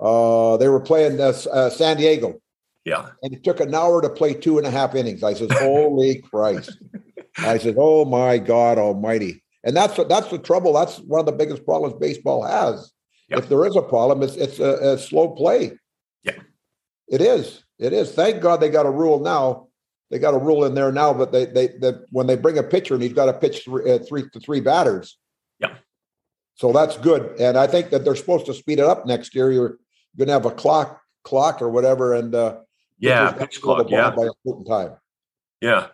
uh, 0.00 0.56
they 0.56 0.68
were 0.68 0.80
playing 0.80 1.20
uh, 1.20 1.32
uh, 1.52 1.70
San 1.70 1.96
Diego, 1.96 2.40
yeah. 2.84 3.10
And 3.22 3.32
it 3.32 3.44
took 3.44 3.60
an 3.60 3.74
hour 3.74 4.02
to 4.02 4.08
play 4.08 4.34
two 4.34 4.58
and 4.58 4.66
a 4.66 4.70
half 4.70 4.94
innings. 4.94 5.22
I 5.22 5.34
said, 5.34 5.52
"Holy 5.52 6.20
Christ!" 6.30 6.78
I 7.38 7.58
said, 7.58 7.76
"Oh 7.78 8.04
my 8.04 8.38
God 8.38 8.78
Almighty!" 8.78 9.42
And 9.64 9.76
that's 9.76 9.96
that's 10.08 10.28
the 10.28 10.38
trouble. 10.38 10.72
That's 10.72 10.98
one 10.98 11.20
of 11.20 11.26
the 11.26 11.32
biggest 11.32 11.64
problems 11.64 11.94
baseball 12.00 12.42
has. 12.42 12.92
Yep. 13.28 13.38
If 13.38 13.48
there 13.48 13.64
is 13.66 13.76
a 13.76 13.82
problem, 13.82 14.22
it's 14.22 14.36
it's 14.36 14.58
a, 14.58 14.94
a, 14.94 14.98
slow 14.98 15.30
play. 15.30 15.72
It 17.08 17.20
is. 17.20 17.64
It 17.78 17.92
is. 17.92 18.12
Thank 18.12 18.42
God 18.42 18.60
they 18.60 18.68
got 18.68 18.86
a 18.86 18.90
rule 18.90 19.20
now. 19.20 19.68
They 20.10 20.18
got 20.18 20.34
a 20.34 20.38
rule 20.38 20.64
in 20.64 20.74
there 20.74 20.92
now, 20.92 21.14
but 21.14 21.32
they 21.32 21.46
they, 21.46 21.68
they 21.68 21.92
when 22.10 22.26
they 22.26 22.36
bring 22.36 22.58
a 22.58 22.62
pitcher 22.62 22.94
and 22.94 23.02
he's 23.02 23.14
got 23.14 23.26
to 23.26 23.32
pitch 23.32 23.64
three, 23.64 23.90
uh, 23.90 23.98
three 23.98 24.28
to 24.30 24.40
three 24.40 24.60
batters. 24.60 25.18
Yeah. 25.58 25.74
So 26.54 26.70
that's 26.70 26.98
good, 26.98 27.40
and 27.40 27.56
I 27.56 27.66
think 27.66 27.90
that 27.90 28.04
they're 28.04 28.14
supposed 28.14 28.46
to 28.46 28.54
speed 28.54 28.78
it 28.78 28.84
up 28.84 29.06
next 29.06 29.34
year. 29.34 29.50
You're 29.50 29.78
going 30.18 30.28
to 30.28 30.34
have 30.34 30.44
a 30.44 30.50
clock 30.50 31.00
clock 31.24 31.62
or 31.62 31.70
whatever, 31.70 32.12
and 32.12 32.34
uh, 32.34 32.58
yeah, 32.98 33.32
pitch 33.32 33.62
clock. 33.62 33.88
Yeah, 33.88 34.10
by 34.10 34.24
a 34.24 34.30
certain 34.46 34.64
time. 34.66 34.96
Yeah, 35.62 35.86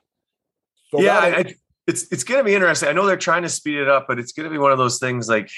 so 0.90 1.00
yeah. 1.00 1.18
I, 1.18 1.26
I, 1.28 1.54
it's 1.86 2.10
it's 2.10 2.24
going 2.24 2.40
to 2.40 2.44
be 2.44 2.54
interesting. 2.54 2.88
I 2.88 2.92
know 2.92 3.06
they're 3.06 3.16
trying 3.16 3.42
to 3.42 3.48
speed 3.48 3.78
it 3.78 3.88
up, 3.88 4.06
but 4.08 4.18
it's 4.18 4.32
going 4.32 4.44
to 4.44 4.50
be 4.50 4.58
one 4.58 4.72
of 4.72 4.78
those 4.78 4.98
things. 4.98 5.28
Like 5.28 5.48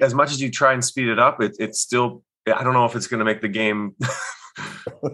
as 0.00 0.12
much 0.12 0.32
as 0.32 0.40
you 0.40 0.50
try 0.50 0.72
and 0.72 0.84
speed 0.84 1.08
it 1.08 1.18
up, 1.18 1.40
it, 1.40 1.56
it's 1.58 1.80
still. 1.80 2.22
I 2.46 2.64
don't 2.64 2.72
know 2.72 2.86
if 2.86 2.96
it's 2.96 3.06
going 3.06 3.18
to 3.18 3.26
make 3.26 3.42
the 3.42 3.48
game 3.48 3.94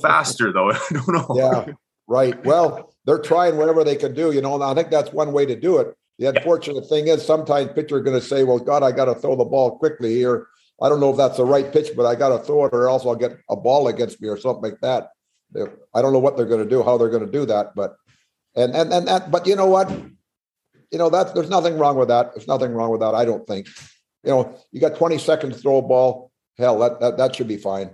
faster, 0.01 0.53
though. 0.53 0.71
I 0.73 0.81
don't 0.91 1.09
know. 1.09 1.35
Yeah, 1.37 1.75
right. 2.07 2.45
Well, 2.45 2.95
they're 3.05 3.19
trying 3.19 3.57
whatever 3.57 3.85
they 3.85 3.97
can 3.97 4.15
do. 4.15 4.33
You 4.33 4.41
know, 4.41 4.55
and 4.55 4.65
I 4.65 4.75
think 4.75 4.91
that's 4.91 5.13
one 5.13 5.33
way 5.33 5.47
to 5.47 5.57
do 5.57 5.79
it. 5.79 5.95
The 6.19 6.27
unfortunate 6.27 6.85
yeah. 6.85 6.89
thing 6.89 7.09
is 7.09 7.25
sometimes 7.25 7.73
pitcher 7.73 7.97
are 7.97 8.03
going 8.03 8.19
to 8.19 8.27
say, 8.27 8.45
"Well, 8.45 8.59
God, 8.59 8.83
I 8.83 8.93
got 8.93 9.07
to 9.07 9.15
throw 9.15 9.37
the 9.37 9.45
ball 9.45 9.79
quickly 9.79 10.15
here." 10.15 10.47
I 10.83 10.89
don't 10.89 11.01
know 11.01 11.11
if 11.11 11.17
that's 11.17 11.37
the 11.37 11.45
right 11.45 11.73
pitch, 11.73 11.91
but 11.97 12.07
I 12.07 12.15
got 12.15 12.37
to 12.37 12.45
throw 12.45 12.65
it, 12.65 12.75
or 12.75 12.89
else 12.89 13.07
I'll 13.07 13.15
get 13.15 13.39
a 13.49 13.57
ball 13.57 13.89
against 13.89 14.21
me 14.21 14.29
or 14.29 14.37
something 14.37 14.71
like 14.71 14.81
that. 14.81 15.11
I 15.95 16.03
don't 16.03 16.13
know 16.13 16.19
what 16.19 16.37
they're 16.37 16.47
going 16.47 16.65
to 16.65 16.69
do, 16.69 16.83
how 16.83 16.99
they're 16.99 17.11
going 17.11 17.25
to 17.25 17.31
do 17.31 17.47
that, 17.47 17.75
but 17.77 17.97
and 18.57 18.75
and 18.75 18.93
and 18.93 19.09
that. 19.09 19.31
But 19.31 19.47
you 19.47 19.57
know 19.57 19.67
what? 19.67 19.91
You 20.91 20.99
know 20.99 21.11
that 21.11 21.35
there's 21.35 21.51
nothing 21.51 21.79
wrong 21.79 21.97
with 21.97 22.09
that. 22.09 22.35
There's 22.35 22.49
nothing 22.49 22.73
wrong 22.73 22.91
with 22.91 23.01
that. 23.01 23.15
I 23.15 23.25
don't 23.25 23.47
think. 23.47 23.69
You 24.25 24.31
know, 24.31 24.59
you 24.73 24.81
got 24.81 24.97
20 24.97 25.19
seconds 25.19 25.57
to 25.57 25.61
throw 25.61 25.79
a 25.79 25.83
ball. 25.83 26.33
Hell, 26.59 26.79
that 26.79 27.01
that, 27.01 27.17
that 27.19 27.37
should 27.37 27.49
be 27.49 27.57
fine. 27.57 27.91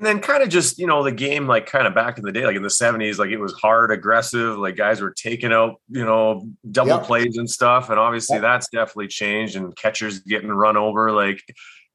And 0.00 0.06
then 0.06 0.20
kind 0.20 0.42
of 0.42 0.48
just, 0.48 0.78
you 0.78 0.86
know, 0.86 1.04
the 1.04 1.12
game 1.12 1.46
like 1.46 1.66
kind 1.66 1.86
of 1.86 1.94
back 1.94 2.16
in 2.16 2.24
the 2.24 2.32
day, 2.32 2.46
like 2.46 2.56
in 2.56 2.62
the 2.62 2.68
70s, 2.68 3.18
like 3.18 3.28
it 3.28 3.36
was 3.36 3.52
hard, 3.52 3.92
aggressive, 3.92 4.56
like 4.56 4.74
guys 4.74 5.02
were 5.02 5.12
taking 5.12 5.52
out, 5.52 5.74
you 5.90 6.06
know, 6.06 6.48
double 6.70 6.92
yep. 6.92 7.02
plays 7.02 7.36
and 7.36 7.50
stuff. 7.50 7.90
And 7.90 7.98
obviously 7.98 8.36
yep. 8.36 8.42
that's 8.42 8.70
definitely 8.70 9.08
changed 9.08 9.56
and 9.56 9.76
catchers 9.76 10.20
getting 10.20 10.48
run 10.48 10.78
over. 10.78 11.12
Like 11.12 11.42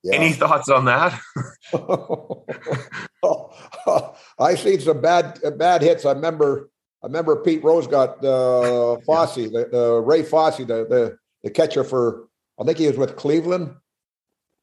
yeah. 0.05 0.17
Any 0.17 0.33
thoughts 0.33 0.69
on 0.69 0.85
that? 0.85 1.19
I 4.39 4.55
seen 4.55 4.79
some 4.79 5.01
bad 5.01 5.39
bad 5.57 5.81
hits. 5.81 6.05
I 6.05 6.11
remember 6.11 6.69
I 7.03 7.07
remember 7.07 7.41
Pete 7.41 7.63
Rose 7.63 7.87
got 7.87 8.23
uh, 8.23 8.99
Fosse, 9.05 9.35
the, 9.35 9.67
the, 9.71 10.03
Ray 10.05 10.21
Fosse, 10.21 10.57
the, 10.57 10.65
the 10.65 11.17
the 11.43 11.49
catcher 11.49 11.83
for 11.83 12.27
I 12.59 12.63
think 12.63 12.77
he 12.77 12.87
was 12.87 12.97
with 12.97 13.15
Cleveland, 13.15 13.75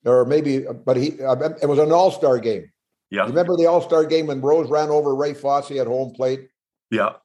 or 0.05 0.25
maybe, 0.25 0.61
but 0.61 0.97
he. 0.97 1.09
It 1.09 1.69
was 1.69 1.79
an 1.79 1.93
All 1.93 2.13
Star 2.13 2.39
game. 2.39 2.71
Yeah. 3.13 3.27
Remember 3.27 3.59
the 3.59 3.67
All 3.67 3.83
Star 3.83 4.07
game 4.07 4.29
when 4.29 4.41
Rose 4.41 4.71
ran 4.71 4.89
over 4.89 5.15
Ray 5.15 5.35
Fosse 5.35 5.73
at 5.73 5.87
home 5.87 6.15
plate? 6.15 6.49
Yeah. 6.91 7.17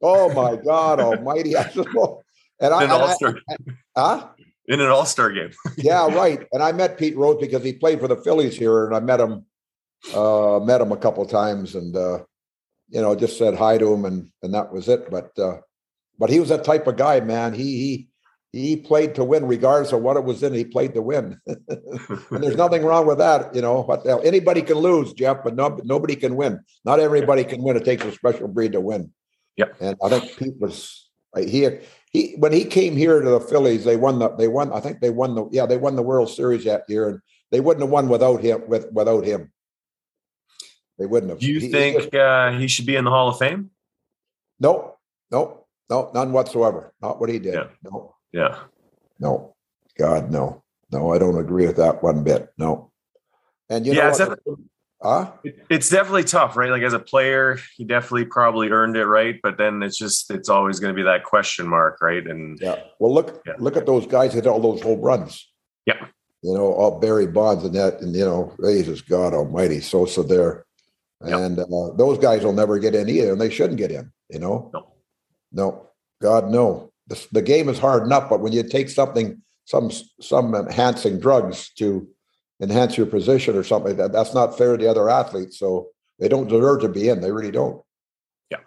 Oh 0.00 0.32
my 0.32 0.54
God 0.64 1.00
Almighty! 1.00 1.56
I 1.56 1.64
just, 1.64 1.88
and 2.60 2.72
I, 2.72 2.86
All-Star. 2.86 3.36
I, 3.50 3.54
I, 3.54 3.56
huh? 3.96 4.28
In 4.68 4.80
an 4.80 4.86
All 4.86 5.04
Star 5.04 5.32
game. 5.32 5.50
yeah, 5.76 6.06
right. 6.14 6.46
And 6.52 6.62
I 6.62 6.70
met 6.70 6.96
Pete 6.96 7.16
Rose 7.16 7.40
because 7.40 7.64
he 7.64 7.72
played 7.72 7.98
for 7.98 8.06
the 8.06 8.16
Phillies 8.16 8.56
here, 8.56 8.86
and 8.86 8.94
I 8.94 9.00
met 9.00 9.18
him, 9.18 9.44
uh, 10.14 10.60
met 10.62 10.80
him 10.80 10.92
a 10.92 10.96
couple 10.96 11.26
times, 11.26 11.74
and 11.74 11.96
uh, 11.96 12.20
you 12.90 13.02
know, 13.02 13.16
just 13.16 13.36
said 13.36 13.56
hi 13.56 13.76
to 13.76 13.92
him, 13.92 14.04
and 14.04 14.30
and 14.44 14.54
that 14.54 14.72
was 14.72 14.88
it. 14.88 15.10
But 15.10 15.36
uh, 15.36 15.56
but 16.16 16.30
he 16.30 16.38
was 16.38 16.50
that 16.50 16.62
type 16.62 16.86
of 16.86 16.96
guy, 16.96 17.18
man. 17.18 17.54
He 17.54 17.64
he 17.64 18.08
he 18.54 18.76
played 18.76 19.16
to 19.16 19.24
win, 19.24 19.46
regardless 19.46 19.92
of 19.92 20.02
what 20.02 20.16
it 20.16 20.24
was 20.24 20.42
in. 20.44 20.54
He 20.54 20.64
played 20.64 20.94
to 20.94 21.02
win, 21.02 21.40
and 21.46 21.58
there's 22.30 22.56
nothing 22.56 22.84
wrong 22.84 23.04
with 23.04 23.18
that. 23.18 23.52
You 23.54 23.60
know, 23.60 23.82
what 23.82 24.04
the 24.04 24.10
hell 24.10 24.22
anybody 24.24 24.62
can 24.62 24.78
lose, 24.78 25.12
Jeff, 25.12 25.38
but 25.42 25.56
no, 25.56 25.80
nobody 25.82 26.14
can 26.14 26.36
win. 26.36 26.60
Not 26.84 27.00
everybody 27.00 27.42
can 27.42 27.62
win. 27.62 27.76
It 27.76 27.84
takes 27.84 28.04
a 28.04 28.12
special 28.12 28.46
breed 28.46 28.72
to 28.72 28.80
win. 28.80 29.12
Yeah, 29.56 29.66
and 29.80 29.96
I 30.02 30.08
think 30.08 30.36
Pete 30.36 30.60
was 30.60 31.10
he 31.36 31.68
he 32.12 32.36
when 32.38 32.52
he 32.52 32.64
came 32.64 32.96
here 32.96 33.20
to 33.20 33.28
the 33.28 33.40
Phillies, 33.40 33.84
they 33.84 33.96
won 33.96 34.20
the 34.20 34.30
they 34.36 34.46
won. 34.46 34.72
I 34.72 34.78
think 34.78 35.00
they 35.00 35.10
won 35.10 35.34
the 35.34 35.48
yeah 35.50 35.66
they 35.66 35.76
won 35.76 35.96
the 35.96 36.02
World 36.02 36.30
Series 36.30 36.64
that 36.64 36.84
year, 36.88 37.08
and 37.08 37.20
they 37.50 37.58
wouldn't 37.58 37.82
have 37.82 37.90
won 37.90 38.08
without 38.08 38.40
him 38.40 38.62
with 38.68 38.86
without 38.92 39.24
him. 39.24 39.52
They 40.96 41.06
wouldn't 41.06 41.30
have. 41.30 41.40
Do 41.40 41.50
you 41.50 41.58
he, 41.58 41.68
think 41.72 41.96
he, 41.96 42.02
just, 42.02 42.14
uh, 42.14 42.52
he 42.52 42.68
should 42.68 42.86
be 42.86 42.94
in 42.94 43.04
the 43.04 43.10
Hall 43.10 43.30
of 43.30 43.38
Fame? 43.38 43.70
No, 44.60 44.94
no, 45.32 45.66
no, 45.90 46.12
none 46.14 46.32
whatsoever. 46.32 46.94
Not 47.02 47.18
what 47.18 47.30
he 47.30 47.40
did. 47.40 47.54
Yeah. 47.54 47.66
No. 47.82 48.13
Yeah. 48.34 48.58
No. 49.20 49.54
God, 49.96 50.30
no. 50.30 50.64
No, 50.90 51.12
I 51.12 51.18
don't 51.18 51.38
agree 51.38 51.66
with 51.66 51.76
that 51.76 52.02
one 52.02 52.24
bit. 52.24 52.52
No. 52.58 52.90
And 53.70 53.86
you 53.86 53.94
yeah, 53.94 54.10
know, 54.10 54.36
Huh? 55.02 55.32
It's 55.68 55.90
definitely 55.90 56.24
tough, 56.24 56.56
right? 56.56 56.70
Like 56.70 56.82
as 56.82 56.94
a 56.94 56.98
player, 56.98 57.58
he 57.76 57.84
definitely 57.84 58.24
probably 58.24 58.70
earned 58.70 58.96
it, 58.96 59.04
right? 59.04 59.38
But 59.42 59.58
then 59.58 59.82
it's 59.82 59.98
just 59.98 60.30
it's 60.30 60.48
always 60.48 60.80
going 60.80 60.94
to 60.94 60.96
be 60.96 61.04
that 61.04 61.24
question 61.24 61.68
mark, 61.68 62.00
right? 62.00 62.26
And 62.26 62.58
yeah, 62.58 62.76
well, 62.98 63.12
look 63.12 63.42
yeah. 63.46 63.52
look 63.58 63.76
at 63.76 63.84
those 63.84 64.06
guys 64.06 64.32
hit 64.32 64.46
all 64.46 64.60
those 64.60 64.80
home 64.80 65.02
runs. 65.02 65.46
Yeah, 65.84 66.06
you 66.40 66.54
know, 66.54 66.72
all 66.72 67.00
Barry 67.00 67.26
Bonds 67.26 67.64
and 67.64 67.74
that, 67.74 68.00
and 68.00 68.16
you 68.16 68.24
know, 68.24 68.54
Jesus 68.64 69.02
God 69.02 69.34
Almighty, 69.34 69.80
Sosa 69.80 70.22
there, 70.22 70.64
and 71.20 71.58
uh, 71.58 71.90
those 71.96 72.16
guys 72.16 72.42
will 72.42 72.54
never 72.54 72.78
get 72.78 72.94
in 72.94 73.06
either, 73.06 73.32
and 73.32 73.40
they 73.40 73.50
shouldn't 73.50 73.78
get 73.78 73.90
in. 73.90 74.10
You 74.30 74.38
know, 74.38 74.70
no, 74.72 74.94
no, 75.52 75.90
God 76.22 76.48
no. 76.50 76.93
The, 77.08 77.26
the 77.32 77.42
game 77.42 77.68
is 77.68 77.78
hard 77.78 78.04
enough, 78.04 78.30
but 78.30 78.40
when 78.40 78.52
you 78.52 78.62
take 78.62 78.88
something, 78.88 79.42
some 79.66 79.90
some 80.20 80.54
enhancing 80.54 81.18
drugs 81.20 81.70
to 81.78 82.08
enhance 82.60 82.96
your 82.96 83.06
position 83.06 83.56
or 83.56 83.64
something. 83.64 83.96
That 83.96 84.12
that's 84.12 84.34
not 84.34 84.56
fair 84.56 84.76
to 84.76 84.82
the 84.82 84.90
other 84.90 85.08
athletes. 85.08 85.58
So 85.58 85.88
they 86.18 86.28
don't 86.28 86.48
deserve 86.48 86.80
to 86.82 86.88
be 86.88 87.08
in. 87.08 87.20
They 87.20 87.32
really 87.32 87.50
don't. 87.50 87.82
Yeah. 88.50 88.58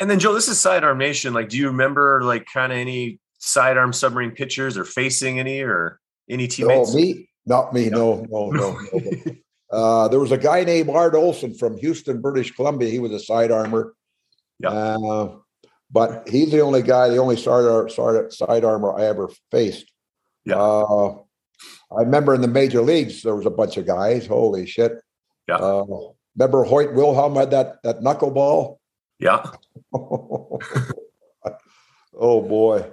And 0.00 0.10
then 0.10 0.18
Joe, 0.18 0.34
this 0.34 0.48
is 0.48 0.60
sidearm 0.60 0.98
nation. 0.98 1.34
Like, 1.34 1.48
do 1.48 1.56
you 1.56 1.68
remember 1.68 2.22
like 2.22 2.46
kind 2.52 2.72
of 2.72 2.78
any 2.78 3.20
sidearm 3.38 3.92
submarine 3.92 4.32
pitchers 4.32 4.76
or 4.76 4.84
facing 4.84 5.38
any 5.40 5.60
or 5.60 6.00
any 6.30 6.46
teammates? 6.46 6.94
No, 6.94 7.00
me, 7.00 7.28
not 7.46 7.72
me. 7.72 7.88
No, 7.90 8.26
no, 8.28 8.50
no. 8.50 8.78
no. 8.92 9.18
uh, 9.72 10.08
there 10.08 10.20
was 10.20 10.32
a 10.32 10.38
guy 10.38 10.64
named 10.64 10.90
Art 10.90 11.14
Olson 11.14 11.54
from 11.54 11.76
Houston, 11.78 12.20
British 12.20 12.54
Columbia. 12.54 12.90
He 12.90 12.98
was 12.98 13.12
a 13.12 13.20
sidearmer. 13.20 13.94
Yeah. 14.60 14.70
Uh, 14.70 15.36
but 15.90 16.28
he's 16.28 16.50
the 16.50 16.60
only 16.60 16.82
guy, 16.82 17.08
the 17.08 17.18
only 17.18 17.36
side, 17.36 17.90
side, 17.90 18.32
sidearmer 18.32 18.98
I 18.98 19.06
ever 19.06 19.30
faced. 19.50 19.90
Yeah. 20.44 20.56
Uh, 20.56 21.18
I 21.96 22.02
remember 22.02 22.34
in 22.34 22.40
the 22.40 22.48
major 22.48 22.82
leagues 22.82 23.22
there 23.22 23.34
was 23.34 23.46
a 23.46 23.50
bunch 23.50 23.76
of 23.76 23.86
guys. 23.86 24.26
Holy 24.26 24.66
shit! 24.66 24.92
Yeah. 25.48 25.56
Uh, 25.56 25.84
remember 26.36 26.64
Hoyt 26.64 26.94
Wilhelm 26.94 27.36
had 27.36 27.50
that 27.50 27.82
that 27.82 28.00
knuckleball. 28.00 28.76
Yeah. 29.18 29.44
oh 29.94 30.60
boy! 32.14 32.86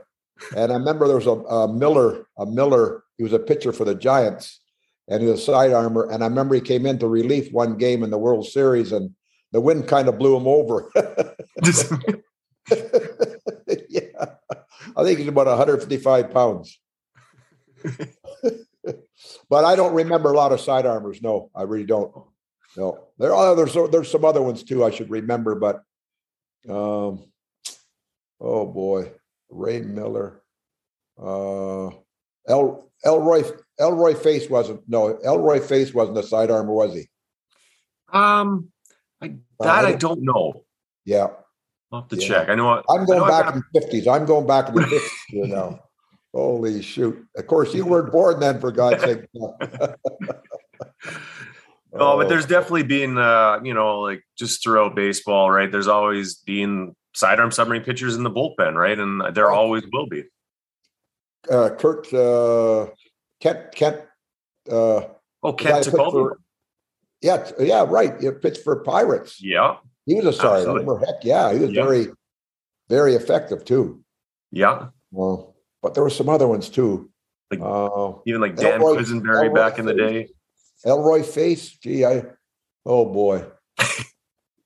And 0.55 0.71
I 0.71 0.75
remember 0.75 1.07
there 1.07 1.17
was 1.17 1.27
a, 1.27 1.31
a, 1.31 1.71
Miller. 1.71 2.25
A 2.37 2.45
Miller. 2.45 3.03
He 3.17 3.23
was 3.23 3.33
a 3.33 3.39
pitcher 3.39 3.71
for 3.71 3.85
the 3.85 3.95
Giants, 3.95 4.61
and 5.07 5.21
he 5.21 5.29
was 5.29 5.41
a 5.41 5.43
side 5.43 5.73
armor. 5.73 6.09
And 6.09 6.23
I 6.23 6.27
remember 6.27 6.55
he 6.55 6.61
came 6.61 6.85
into 6.85 7.07
relief 7.07 7.51
one 7.51 7.77
game 7.77 8.03
in 8.03 8.09
the 8.09 8.17
World 8.17 8.47
Series, 8.47 8.91
and 8.91 9.13
the 9.51 9.61
wind 9.61 9.87
kind 9.87 10.07
of 10.07 10.17
blew 10.17 10.35
him 10.35 10.47
over. 10.47 10.91
yeah, 13.89 14.25
I 14.95 15.03
think 15.03 15.19
he's 15.19 15.27
about 15.27 15.47
155 15.47 16.31
pounds. 16.31 16.79
but 19.49 19.65
I 19.65 19.75
don't 19.75 19.93
remember 19.93 20.31
a 20.31 20.35
lot 20.35 20.51
of 20.51 20.61
side 20.61 20.85
armors. 20.85 21.21
No, 21.21 21.51
I 21.55 21.63
really 21.63 21.85
don't. 21.85 22.11
No, 22.77 23.07
there 23.17 23.33
are 23.33 23.55
there's 23.55 23.73
there's 23.91 24.11
some 24.11 24.25
other 24.25 24.41
ones 24.41 24.63
too 24.63 24.83
I 24.83 24.91
should 24.91 25.09
remember, 25.09 25.55
but 25.55 25.77
um, 26.67 27.25
oh 28.39 28.65
boy, 28.65 29.11
Ray 29.49 29.81
Miller, 29.81 30.41
uh, 31.17 31.87
El 32.47 32.91
Elroy 33.05 33.43
Elroy 33.79 34.13
Face 34.13 34.49
wasn't 34.49 34.81
no 34.87 35.17
Elroy 35.23 35.59
Face 35.59 35.93
wasn't 35.93 36.17
a 36.17 36.23
side 36.23 36.51
armor, 36.51 36.73
was 36.73 36.93
he? 36.93 37.07
Um, 38.11 38.71
I, 39.21 39.35
that 39.59 39.83
uh, 39.83 39.87
I, 39.87 39.87
I 39.87 39.93
don't 39.93 40.23
know. 40.23 40.65
Yeah, 41.05 41.27
I'll 41.91 42.01
have 42.01 42.09
to 42.09 42.17
yeah. 42.17 42.27
check. 42.27 42.49
I 42.49 42.55
know. 42.55 42.81
I'm 42.89 43.05
going 43.05 43.27
back 43.27 43.53
in 43.53 43.63
the 43.73 43.81
fifties. 43.81 44.07
I'm 44.07 44.25
going 44.25 44.47
back 44.47 44.69
in 44.69 44.75
the 44.75 44.81
fifties. 44.81 45.11
You 45.29 45.47
know. 45.55 45.79
Holy 46.33 46.81
shoot. 46.81 47.25
Of 47.37 47.47
course, 47.47 47.73
you 47.73 47.85
weren't 47.85 48.11
born 48.11 48.41
then, 48.41 48.59
for 48.59 48.69
God's 48.69 49.01
sake. 49.01 49.21
no, 49.33 49.95
but 51.93 52.27
there's 52.27 52.45
definitely 52.45 52.83
been, 52.83 53.17
uh, 53.17 53.61
you 53.63 53.73
know, 53.73 54.01
like 54.01 54.21
just 54.37 54.61
throughout 54.61 54.95
baseball, 54.95 55.49
right? 55.49 55.71
There's 55.71 55.87
always 55.87 56.35
been 56.35 56.93
sidearm 57.13 57.51
submarine 57.51 57.83
pitchers 57.83 58.17
in 58.17 58.23
the 58.23 58.29
bullpen, 58.29 58.73
right? 58.73 58.99
And 58.99 59.33
there 59.33 59.49
always 59.49 59.83
will 59.93 60.07
be. 60.07 60.23
Uh, 61.49 61.69
Kurt, 61.69 62.13
uh, 62.13 62.87
Kent, 63.39 63.73
Kent, 63.73 64.01
uh, 64.69 65.01
oh, 65.41 65.53
Kent. 65.53 65.87
Yeah, 67.21 67.49
yeah, 67.59 67.85
right. 67.87 68.19
He 68.19 68.29
pitched 68.31 68.63
for 68.63 68.83
Pirates. 68.83 69.41
Yeah. 69.41 69.77
He 70.05 70.15
was 70.15 70.25
a 70.25 70.33
star. 70.33 70.57
Heck 70.99 71.23
yeah. 71.23 71.53
He 71.53 71.59
was 71.59 71.71
yeah. 71.71 71.83
very, 71.83 72.07
very 72.89 73.15
effective 73.15 73.65
too. 73.65 74.03
Yeah. 74.51 74.87
Well, 75.11 75.55
but 75.81 75.93
there 75.93 76.03
were 76.03 76.09
some 76.09 76.29
other 76.29 76.47
ones 76.47 76.69
too. 76.69 77.09
Like 77.51 77.61
uh, 77.61 78.13
even 78.25 78.41
like 78.41 78.55
Dan 78.55 78.81
Elroy, 78.81 78.97
Quisenberry 78.97 79.45
Elroy 79.45 79.53
back 79.53 79.79
in 79.79 79.85
the 79.85 79.93
day. 79.93 80.29
Elroy 80.85 81.23
Face, 81.23 81.71
gee, 81.71 82.05
I 82.05 82.23
oh 82.85 83.05
boy, 83.05 83.45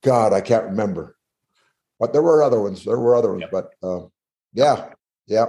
God, 0.04 0.34
I 0.34 0.42
can't 0.42 0.66
remember. 0.66 1.18
But 2.00 2.14
there 2.14 2.22
were 2.22 2.42
other 2.42 2.62
ones. 2.62 2.86
There 2.86 2.98
were 2.98 3.16
other 3.16 3.34
ones, 3.34 3.46
but 3.52 3.72
uh, 3.84 4.02
yeah, 4.54 4.94
yeah. 5.28 5.48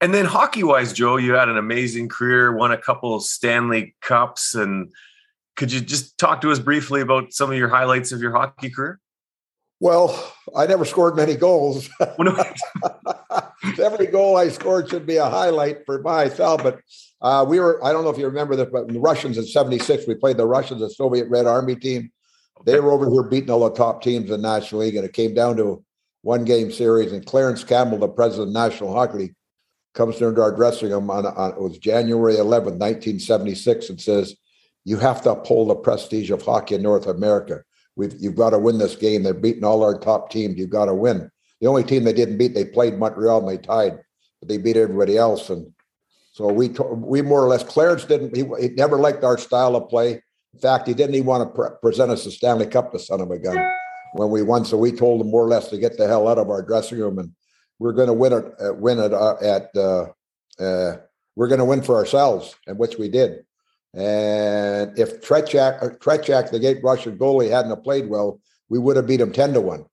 And 0.00 0.14
then 0.14 0.24
hockey 0.24 0.64
wise, 0.64 0.92
Joe, 0.92 1.16
you 1.16 1.34
had 1.34 1.48
an 1.48 1.58
amazing 1.58 2.08
career, 2.08 2.56
won 2.56 2.72
a 2.72 2.78
couple 2.78 3.14
of 3.14 3.22
Stanley 3.22 3.94
Cups, 4.00 4.54
and 4.54 4.90
could 5.60 5.70
you 5.70 5.82
just 5.82 6.16
talk 6.16 6.40
to 6.40 6.50
us 6.50 6.58
briefly 6.58 7.02
about 7.02 7.34
some 7.34 7.50
of 7.52 7.58
your 7.58 7.68
highlights 7.68 8.12
of 8.12 8.22
your 8.22 8.32
hockey 8.32 8.70
career? 8.70 8.98
Well, 9.78 10.34
I 10.56 10.66
never 10.66 10.86
scored 10.86 11.16
many 11.16 11.36
goals. 11.36 11.90
Every 13.78 14.06
goal 14.06 14.38
I 14.38 14.48
scored 14.48 14.88
should 14.88 15.06
be 15.06 15.16
a 15.16 15.28
highlight 15.28 15.84
for 15.84 16.00
myself. 16.00 16.62
But 16.62 16.80
uh, 17.20 17.44
we 17.46 17.60
were, 17.60 17.84
I 17.84 17.92
don't 17.92 18.04
know 18.04 18.10
if 18.10 18.16
you 18.16 18.24
remember 18.24 18.56
this, 18.56 18.68
but 18.72 18.88
the 18.88 18.98
Russians 18.98 19.36
in 19.36 19.44
76, 19.44 20.06
we 20.08 20.14
played 20.14 20.38
the 20.38 20.46
Russians, 20.46 20.80
the 20.80 20.88
Soviet 20.88 21.28
Red 21.28 21.44
Army 21.44 21.76
team. 21.76 22.10
They 22.64 22.80
were 22.80 22.92
over 22.92 23.10
here 23.10 23.24
beating 23.24 23.50
all 23.50 23.68
the 23.68 23.76
top 23.76 24.02
teams 24.02 24.30
in 24.30 24.40
the 24.40 24.48
National 24.48 24.80
League, 24.80 24.96
and 24.96 25.04
it 25.04 25.12
came 25.12 25.34
down 25.34 25.58
to 25.58 25.84
one 26.22 26.46
game 26.46 26.72
series. 26.72 27.12
And 27.12 27.24
Clarence 27.26 27.64
Campbell, 27.64 27.98
the 27.98 28.08
president 28.08 28.48
of 28.48 28.54
National 28.54 28.94
Hockey 28.94 29.18
League, 29.18 29.34
comes 29.92 30.22
into 30.22 30.40
our 30.40 30.56
dressing 30.56 30.88
room 30.88 31.10
on, 31.10 31.26
on 31.26 31.50
it 31.50 31.60
was 31.60 31.76
January 31.76 32.36
11, 32.36 32.78
1976, 32.78 33.90
and 33.90 34.00
says, 34.00 34.36
You 34.84 34.96
have 34.98 35.22
to 35.22 35.32
uphold 35.32 35.70
the 35.70 35.74
prestige 35.74 36.30
of 36.30 36.42
hockey 36.42 36.74
in 36.74 36.82
North 36.82 37.06
America 37.06 37.62
We've 37.96 38.14
you've 38.18 38.34
got 38.34 38.50
to 38.50 38.58
win 38.58 38.78
this 38.78 38.96
game. 38.96 39.22
They're 39.22 39.34
beating 39.34 39.64
all 39.64 39.82
our 39.82 39.98
top 39.98 40.30
teams. 40.30 40.56
You've 40.56 40.70
got 40.70 40.86
to 40.86 40.94
win. 40.94 41.30
The 41.60 41.66
only 41.66 41.84
team 41.84 42.04
they 42.04 42.14
didn't 42.14 42.38
beat, 42.38 42.54
they 42.54 42.64
played 42.64 42.98
Montreal 42.98 43.40
and 43.40 43.48
they 43.48 43.62
tied, 43.62 43.98
but 44.40 44.48
they 44.48 44.56
beat 44.56 44.78
everybody 44.78 45.18
else. 45.18 45.50
And 45.50 45.70
so 46.32 46.46
we 46.46 46.68
we 46.68 47.20
more 47.20 47.44
or 47.44 47.48
less 47.48 47.62
Clarence 47.62 48.04
didn't. 48.04 48.34
He, 48.34 48.44
he 48.60 48.68
never 48.70 48.96
liked 48.96 49.22
our 49.22 49.36
style 49.36 49.76
of 49.76 49.90
play. 49.90 50.22
In 50.54 50.60
fact, 50.60 50.88
he 50.88 50.94
didn't 50.94 51.14
even 51.14 51.26
want 51.26 51.48
to 51.48 51.54
pre- 51.54 51.76
present 51.82 52.10
us 52.10 52.24
the 52.24 52.30
Stanley 52.30 52.66
Cup, 52.66 52.90
the 52.90 52.98
son 52.98 53.20
of 53.20 53.30
a 53.30 53.38
gun, 53.38 53.58
when 54.14 54.30
we 54.30 54.42
won. 54.42 54.64
So 54.64 54.78
we 54.78 54.92
told 54.92 55.20
him 55.20 55.30
more 55.30 55.44
or 55.44 55.48
less 55.48 55.68
to 55.68 55.78
get 55.78 55.98
the 55.98 56.08
hell 56.08 56.26
out 56.26 56.38
of 56.38 56.48
our 56.48 56.62
dressing 56.62 56.98
room, 56.98 57.18
and 57.18 57.32
we're 57.78 57.92
going 57.92 58.08
to 58.08 58.14
win 58.14 58.32
it. 58.32 58.44
Uh, 58.58 58.72
win 58.74 58.98
it 58.98 59.12
uh, 59.12 59.36
at. 59.42 59.68
Uh, 59.76 60.06
uh, 60.58 60.96
we're 61.36 61.48
going 61.48 61.58
to 61.58 61.64
win 61.64 61.82
for 61.82 61.96
ourselves, 61.96 62.56
and 62.66 62.78
which 62.78 62.96
we 62.96 63.08
did. 63.08 63.44
And 63.94 64.96
if 64.98 65.20
Tretiak, 65.20 65.98
Tretiak, 65.98 66.50
the 66.50 66.60
great 66.60 66.82
Russian 66.82 67.18
goalie, 67.18 67.50
hadn't 67.50 67.82
played 67.82 68.08
well, 68.08 68.40
we 68.68 68.78
would 68.78 68.96
have 68.96 69.06
beat 69.06 69.20
him 69.20 69.32
10 69.32 69.54
to 69.54 69.60
1. 69.60 69.84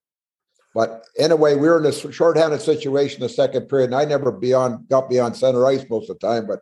But 0.76 1.06
anyway, 1.18 1.56
we 1.56 1.68
were 1.68 1.78
in 1.78 1.84
this 1.84 2.06
shorthanded 2.12 2.62
situation 2.62 3.22
the 3.22 3.30
second 3.30 3.68
period, 3.68 3.88
and 3.88 3.96
I 3.96 4.06
never 4.06 4.32
beyond 4.32 4.88
got 4.90 5.10
beyond 5.10 5.36
center 5.36 5.66
ice 5.66 5.84
most 5.90 6.10
of 6.10 6.20
the 6.20 6.28
time, 6.28 6.46
but 6.46 6.60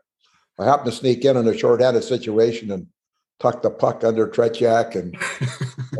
I 0.58 0.64
happened 0.64 0.90
to 0.92 0.98
sneak 0.98 1.26
in 1.26 1.36
in 1.36 1.48
a 1.48 1.58
shorthanded 1.58 2.04
situation 2.06 2.72
and 2.72 2.88
tuck 3.42 3.62
the 3.62 3.70
puck 3.70 4.06
under 4.06 4.26
Tretiak 4.26 4.96
and 4.96 5.18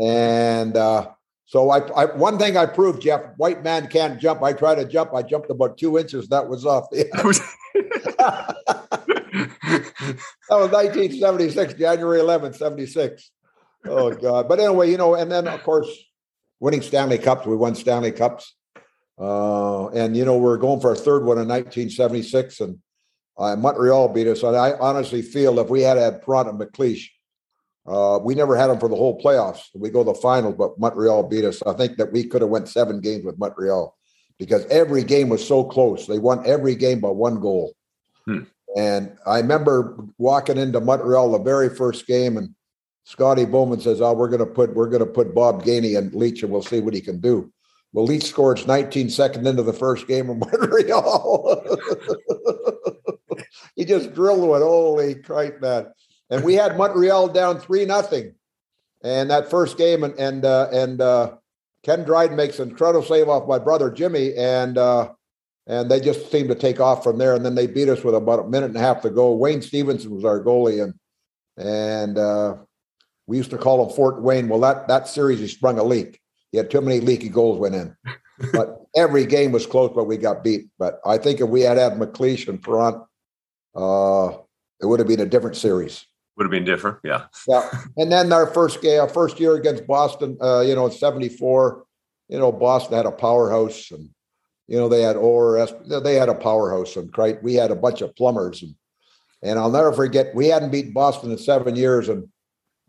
and 0.00 0.76
uh, 0.78 1.10
so 1.44 1.70
I, 1.70 1.78
I, 1.90 2.04
one 2.16 2.38
thing 2.38 2.56
I 2.56 2.66
proved, 2.66 3.02
Jeff, 3.02 3.20
white 3.36 3.62
man 3.62 3.86
can't 3.86 4.20
jump. 4.20 4.42
I 4.42 4.52
tried 4.52 4.76
to 4.76 4.84
jump. 4.84 5.14
I 5.14 5.22
jumped 5.22 5.50
about 5.50 5.78
two 5.78 5.96
inches. 5.96 6.28
That 6.28 6.48
was 6.48 6.66
off. 6.66 6.90
that 6.90 8.82
was 10.50 10.70
1976, 10.70 11.74
January 11.74 12.20
11th, 12.20 12.56
76. 12.56 13.30
Oh 13.88 14.12
God! 14.12 14.48
But 14.48 14.58
anyway, 14.58 14.90
you 14.90 14.96
know, 14.96 15.14
and 15.14 15.30
then 15.30 15.46
of 15.46 15.62
course, 15.62 15.88
winning 16.58 16.82
Stanley 16.82 17.18
Cups. 17.18 17.46
We 17.46 17.56
won 17.56 17.74
Stanley 17.74 18.10
Cups, 18.10 18.54
uh, 19.18 19.88
and 19.88 20.16
you 20.16 20.24
know, 20.24 20.38
we're 20.38 20.56
going 20.56 20.80
for 20.80 20.90
our 20.90 20.96
third 20.96 21.24
one 21.24 21.38
in 21.38 21.46
1976, 21.46 22.60
and 22.60 22.78
uh, 23.38 23.54
Montreal 23.54 24.08
beat 24.08 24.26
us. 24.26 24.42
And 24.42 24.56
I 24.56 24.72
honestly 24.72 25.22
feel 25.22 25.60
if 25.60 25.68
we 25.68 25.82
had 25.82 25.98
had 25.98 26.22
Parent 26.22 26.48
and 26.48 26.58
MacLeish 26.58 27.08
uh, 27.86 28.18
we 28.22 28.34
never 28.34 28.56
had 28.56 28.66
them 28.66 28.80
for 28.80 28.88
the 28.88 28.96
whole 28.96 29.20
playoffs. 29.20 29.60
We 29.74 29.90
go 29.90 30.02
to 30.02 30.12
the 30.12 30.18
finals, 30.18 30.56
but 30.58 30.78
Montreal 30.78 31.24
beat 31.24 31.44
us. 31.44 31.62
I 31.62 31.72
think 31.72 31.98
that 31.98 32.12
we 32.12 32.24
could 32.24 32.42
have 32.42 32.50
went 32.50 32.68
seven 32.68 33.00
games 33.00 33.24
with 33.24 33.38
Montreal 33.38 33.96
because 34.38 34.66
every 34.66 35.04
game 35.04 35.28
was 35.28 35.46
so 35.46 35.62
close. 35.62 36.06
They 36.06 36.18
won 36.18 36.44
every 36.44 36.74
game 36.74 37.00
by 37.00 37.10
one 37.10 37.40
goal. 37.40 37.74
Hmm. 38.24 38.40
And 38.76 39.16
I 39.26 39.38
remember 39.38 39.96
walking 40.18 40.58
into 40.58 40.80
Montreal 40.80 41.32
the 41.32 41.38
very 41.38 41.70
first 41.70 42.06
game, 42.06 42.36
and 42.36 42.54
Scotty 43.04 43.46
Bowman 43.46 43.80
says, 43.80 44.02
"Oh, 44.02 44.12
we're 44.12 44.28
going 44.28 44.40
to 44.40 44.46
put 44.46 44.74
we're 44.74 44.90
going 44.90 45.00
to 45.00 45.06
put 45.06 45.34
Bob 45.34 45.64
Gainey 45.64 45.96
and 45.96 46.12
Leach, 46.14 46.42
and 46.42 46.52
we'll 46.52 46.62
see 46.62 46.80
what 46.80 46.92
he 46.92 47.00
can 47.00 47.18
do." 47.18 47.50
Well, 47.94 48.04
Leach 48.04 48.24
scores 48.24 48.66
19 48.66 49.08
seconds 49.08 49.46
into 49.46 49.62
the 49.62 49.72
first 49.72 50.06
game 50.06 50.28
in 50.28 50.38
Montreal. 50.40 51.78
he 53.74 53.86
just 53.86 54.12
drilled 54.12 54.46
one. 54.46 54.60
Holy 54.60 55.14
crap, 55.14 55.60
man! 55.62 55.86
and 56.28 56.44
we 56.44 56.54
had 56.54 56.76
Montreal 56.76 57.28
down 57.28 57.58
three 57.58 57.86
nothing, 57.86 58.34
and 59.02 59.30
that 59.30 59.50
first 59.50 59.78
game, 59.78 60.04
and 60.04 60.18
and 60.18 60.44
uh, 60.44 60.68
and 60.70 61.00
uh, 61.00 61.36
Ken 61.82 62.04
Dryden 62.04 62.36
makes 62.36 62.58
an 62.58 62.70
incredible 62.70 63.06
save 63.06 63.30
off 63.30 63.48
my 63.48 63.58
brother 63.58 63.90
Jimmy, 63.90 64.34
and 64.34 64.76
uh, 64.76 65.12
and 65.66 65.90
they 65.90 66.00
just 66.00 66.30
seemed 66.30 66.48
to 66.48 66.54
take 66.54 66.80
off 66.80 67.02
from 67.02 67.18
there, 67.18 67.34
and 67.34 67.44
then 67.44 67.54
they 67.54 67.66
beat 67.66 67.88
us 67.88 68.04
with 68.04 68.14
about 68.14 68.40
a 68.40 68.48
minute 68.48 68.66
and 68.66 68.76
a 68.76 68.80
half 68.80 69.02
to 69.02 69.10
go. 69.10 69.32
Wayne 69.32 69.62
Stephenson 69.62 70.14
was 70.14 70.24
our 70.24 70.42
goalie, 70.42 70.82
and 70.82 70.94
and 71.56 72.18
uh, 72.18 72.56
we 73.26 73.36
used 73.36 73.50
to 73.50 73.58
call 73.58 73.84
him 73.84 73.94
Fort 73.94 74.22
Wayne. 74.22 74.48
Well, 74.48 74.60
that 74.60 74.88
that 74.88 75.08
series 75.08 75.40
he 75.40 75.48
sprung 75.48 75.78
a 75.78 75.84
leak. 75.84 76.20
He 76.52 76.58
had 76.58 76.70
too 76.70 76.80
many 76.80 77.00
leaky 77.00 77.28
goals 77.28 77.58
went 77.58 77.74
in. 77.74 77.96
but 78.52 78.82
every 78.94 79.26
game 79.26 79.52
was 79.52 79.66
close, 79.66 79.90
but 79.94 80.04
we 80.04 80.16
got 80.16 80.44
beat. 80.44 80.66
But 80.78 81.00
I 81.04 81.18
think 81.18 81.40
if 81.40 81.48
we 81.48 81.62
had 81.62 81.78
had 81.78 81.94
MacLeish 81.94 82.48
and 82.48 82.62
Parent, 82.62 83.02
uh, 83.74 84.38
it 84.80 84.86
would 84.86 85.00
have 85.00 85.08
been 85.08 85.20
a 85.20 85.26
different 85.26 85.56
series. 85.56 86.06
Would 86.36 86.44
have 86.44 86.50
been 86.50 86.64
different, 86.64 86.98
yeah. 87.02 87.24
Yeah, 87.48 87.68
and 87.96 88.12
then 88.12 88.32
our 88.32 88.46
first 88.46 88.82
game, 88.82 89.00
our 89.00 89.08
first 89.08 89.40
year 89.40 89.54
against 89.54 89.86
Boston, 89.86 90.36
uh, 90.40 90.60
you 90.60 90.74
know, 90.74 90.86
in 90.86 90.92
'74, 90.92 91.84
you 92.28 92.38
know, 92.38 92.52
Boston 92.52 92.96
had 92.96 93.06
a 93.06 93.10
powerhouse, 93.10 93.90
and 93.90 94.10
you 94.68 94.76
know 94.76 94.88
they 94.88 95.02
had 95.02 95.16
ORS, 95.16 95.72
they 95.86 96.14
had 96.14 96.28
a 96.28 96.34
powerhouse, 96.34 96.96
and 96.96 97.16
right, 97.16 97.42
we 97.42 97.54
had 97.54 97.70
a 97.70 97.76
bunch 97.76 98.00
of 98.00 98.14
plumbers, 98.16 98.62
and 98.62 98.74
and 99.42 99.58
I'll 99.58 99.70
never 99.70 99.92
forget, 99.92 100.34
we 100.34 100.48
hadn't 100.48 100.70
beaten 100.70 100.92
Boston 100.92 101.30
in 101.30 101.38
seven 101.38 101.76
years, 101.76 102.08
and 102.08 102.28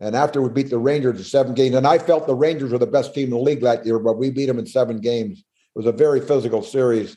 and 0.00 0.14
after 0.14 0.40
we 0.40 0.48
beat 0.48 0.70
the 0.70 0.78
Rangers 0.78 1.18
in 1.18 1.24
seven 1.24 1.54
games, 1.54 1.74
and 1.74 1.86
I 1.86 1.98
felt 1.98 2.26
the 2.26 2.34
Rangers 2.34 2.72
were 2.72 2.78
the 2.78 2.86
best 2.86 3.14
team 3.14 3.24
in 3.24 3.30
the 3.30 3.38
league 3.38 3.62
that 3.62 3.84
year, 3.84 3.98
but 3.98 4.18
we 4.18 4.30
beat 4.30 4.46
them 4.46 4.58
in 4.58 4.66
seven 4.66 5.00
games. 5.00 5.38
It 5.38 5.44
was 5.78 5.86
a 5.86 5.92
very 5.92 6.20
physical 6.20 6.62
series, 6.62 7.16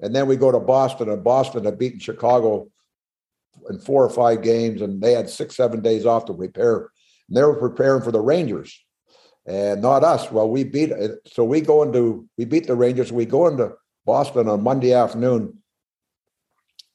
and 0.00 0.14
then 0.14 0.26
we 0.26 0.36
go 0.36 0.52
to 0.52 0.60
Boston, 0.60 1.08
and 1.08 1.24
Boston 1.24 1.64
had 1.64 1.78
beaten 1.78 1.98
Chicago 1.98 2.68
in 3.70 3.78
four 3.78 4.04
or 4.04 4.10
five 4.10 4.42
games, 4.42 4.82
and 4.82 5.00
they 5.00 5.12
had 5.12 5.30
six, 5.30 5.56
seven 5.56 5.80
days 5.80 6.06
off 6.06 6.26
to 6.26 6.34
prepare. 6.34 6.90
And 7.28 7.36
they 7.36 7.42
were 7.42 7.56
preparing 7.56 8.02
for 8.02 8.12
the 8.12 8.20
Rangers, 8.20 8.78
and 9.46 9.82
not 9.82 10.04
us. 10.04 10.30
Well, 10.30 10.48
we 10.48 10.62
beat 10.64 10.90
it, 10.90 11.18
so 11.26 11.44
we 11.44 11.60
go 11.60 11.82
into 11.82 12.28
we 12.38 12.44
beat 12.44 12.66
the 12.66 12.76
Rangers. 12.76 13.12
We 13.12 13.24
go 13.24 13.48
into 13.48 13.72
Boston 14.06 14.48
on 14.48 14.62
Monday 14.62 14.94
afternoon, 14.94 15.58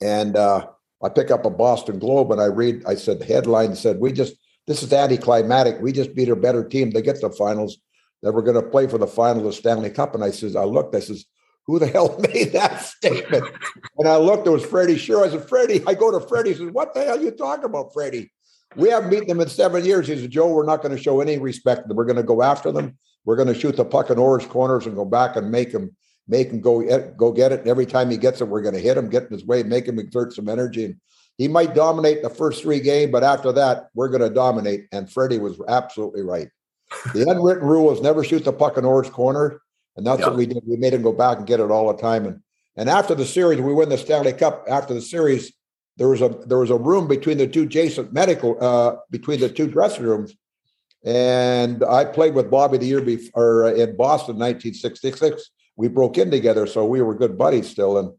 and 0.01 0.35
uh, 0.35 0.67
I 1.03 1.09
pick 1.09 1.29
up 1.29 1.45
a 1.45 1.49
Boston 1.51 1.99
Globe 1.99 2.31
and 2.31 2.41
I 2.41 2.45
read. 2.45 2.83
I 2.85 2.95
said 2.95 3.19
the 3.19 3.25
headline 3.25 3.75
said 3.75 3.99
we 3.99 4.11
just 4.11 4.35
this 4.67 4.83
is 4.83 4.93
anticlimactic. 4.93 5.81
We 5.81 5.91
just 5.91 6.15
beat 6.15 6.29
a 6.29 6.35
better 6.35 6.63
team. 6.63 6.91
They 6.91 7.01
get 7.01 7.21
the 7.21 7.29
finals. 7.29 7.77
That 8.23 8.33
we're 8.33 8.43
going 8.43 8.63
to 8.63 8.69
play 8.69 8.85
for 8.85 8.99
the 8.99 9.07
final 9.07 9.47
of 9.47 9.55
Stanley 9.55 9.89
Cup. 9.89 10.13
And 10.13 10.23
I 10.23 10.29
says, 10.29 10.55
I 10.55 10.63
looked. 10.63 10.93
I 10.93 10.99
says, 10.99 11.25
who 11.65 11.79
the 11.79 11.87
hell 11.95 12.19
made 12.19 12.53
that 12.53 12.79
statement? 12.79 13.45
and 13.97 14.07
I 14.07 14.17
looked, 14.17 14.47
it 14.47 14.51
was 14.51 14.63
Freddie 14.63 14.95
Shero. 14.95 15.25
I 15.25 15.31
said, 15.31 15.49
Freddie, 15.49 15.83
I 15.87 15.95
go 15.95 16.11
to 16.11 16.25
Freddie, 16.25 16.51
he 16.51 16.57
says, 16.57 16.71
What 16.71 16.93
the 16.93 17.03
hell 17.03 17.17
are 17.17 17.21
you 17.21 17.31
talking 17.31 17.65
about, 17.65 17.93
Freddie? 17.93 18.31
We 18.75 18.89
haven't 18.89 19.09
beaten 19.09 19.27
them 19.27 19.41
in 19.41 19.49
seven 19.49 19.83
years. 19.83 20.07
He 20.07 20.17
said, 20.17 20.31
Joe, 20.31 20.53
we're 20.53 20.65
not 20.65 20.81
going 20.81 20.95
to 20.95 21.01
show 21.01 21.19
any 21.19 21.37
respect. 21.37 21.87
We're 21.87 22.05
going 22.05 22.15
to 22.15 22.23
go 22.23 22.41
after 22.41 22.71
them. 22.71 22.97
We're 23.25 23.35
going 23.35 23.49
to 23.49 23.59
shoot 23.59 23.75
the 23.75 23.85
puck 23.85 24.09
in 24.09 24.17
Orr's 24.17 24.45
corners 24.45 24.85
and 24.85 24.95
go 24.95 25.03
back 25.03 25.35
and 25.35 25.51
make 25.51 25.71
him 25.71 25.95
make 26.27 26.49
him 26.49 26.61
go 26.61 26.81
go 27.11 27.31
get 27.31 27.51
it. 27.51 27.61
And 27.61 27.69
every 27.69 27.85
time 27.85 28.09
he 28.09 28.17
gets 28.17 28.41
it, 28.41 28.47
we're 28.47 28.61
going 28.61 28.75
to 28.75 28.79
hit 28.79 28.97
him, 28.97 29.09
get 29.09 29.23
in 29.23 29.31
his 29.31 29.45
way, 29.45 29.63
make 29.63 29.87
him 29.87 29.99
exert 29.99 30.33
some 30.33 30.49
energy. 30.49 30.85
And 30.85 30.95
he 31.37 31.47
might 31.47 31.73
dominate 31.73 32.21
the 32.21 32.29
first 32.29 32.61
three 32.61 32.79
games, 32.79 33.11
but 33.11 33.23
after 33.23 33.51
that, 33.53 33.87
we're 33.95 34.09
going 34.09 34.21
to 34.21 34.29
dominate. 34.29 34.87
And 34.91 35.11
Freddie 35.11 35.39
was 35.39 35.59
absolutely 35.67 36.21
right. 36.21 36.49
The 37.13 37.23
unwritten 37.29 37.67
rule 37.67 37.91
is 37.91 38.01
never 38.01 38.23
shoot 38.23 38.45
the 38.45 38.53
puck 38.53 38.77
in 38.77 38.85
Orr's 38.85 39.09
corner. 39.09 39.61
And 39.97 40.05
that's 40.07 40.21
what 40.21 40.37
we 40.37 40.45
did. 40.45 40.63
We 40.65 40.77
made 40.77 40.93
him 40.93 41.01
go 41.01 41.11
back 41.11 41.37
and 41.37 41.47
get 41.47 41.59
it 41.59 41.69
all 41.69 41.91
the 41.91 42.01
time. 42.01 42.25
And 42.25 42.41
and 42.77 42.89
after 42.89 43.15
the 43.15 43.25
series, 43.25 43.59
we 43.59 43.73
win 43.73 43.89
the 43.89 43.97
Stanley 43.97 44.33
Cup. 44.33 44.65
After 44.69 44.93
the 44.93 45.01
series, 45.01 45.51
there 45.97 46.07
was 46.07 46.21
a 46.21 46.29
there 46.29 46.59
was 46.59 46.69
a 46.69 46.77
room 46.77 47.07
between 47.07 47.37
the 47.37 47.47
two 47.47 47.63
adjacent 47.63 48.13
medical 48.13 48.57
uh, 48.63 48.95
between 49.09 49.39
the 49.39 49.49
two 49.49 49.67
dressing 49.67 50.05
rooms. 50.05 50.35
And 51.03 51.83
I 51.83 52.05
played 52.05 52.35
with 52.35 52.51
Bobby 52.51 52.77
the 52.77 52.85
year 52.85 53.01
before 53.01 53.69
in 53.69 53.97
Boston, 53.97 54.37
1966. 54.37 55.49
We 55.75 55.87
broke 55.87 56.17
in 56.17 56.31
together, 56.31 56.67
so 56.67 56.85
we 56.85 57.01
were 57.01 57.15
good 57.15 57.37
buddies 57.37 57.69
still. 57.69 57.97
And 57.97 58.13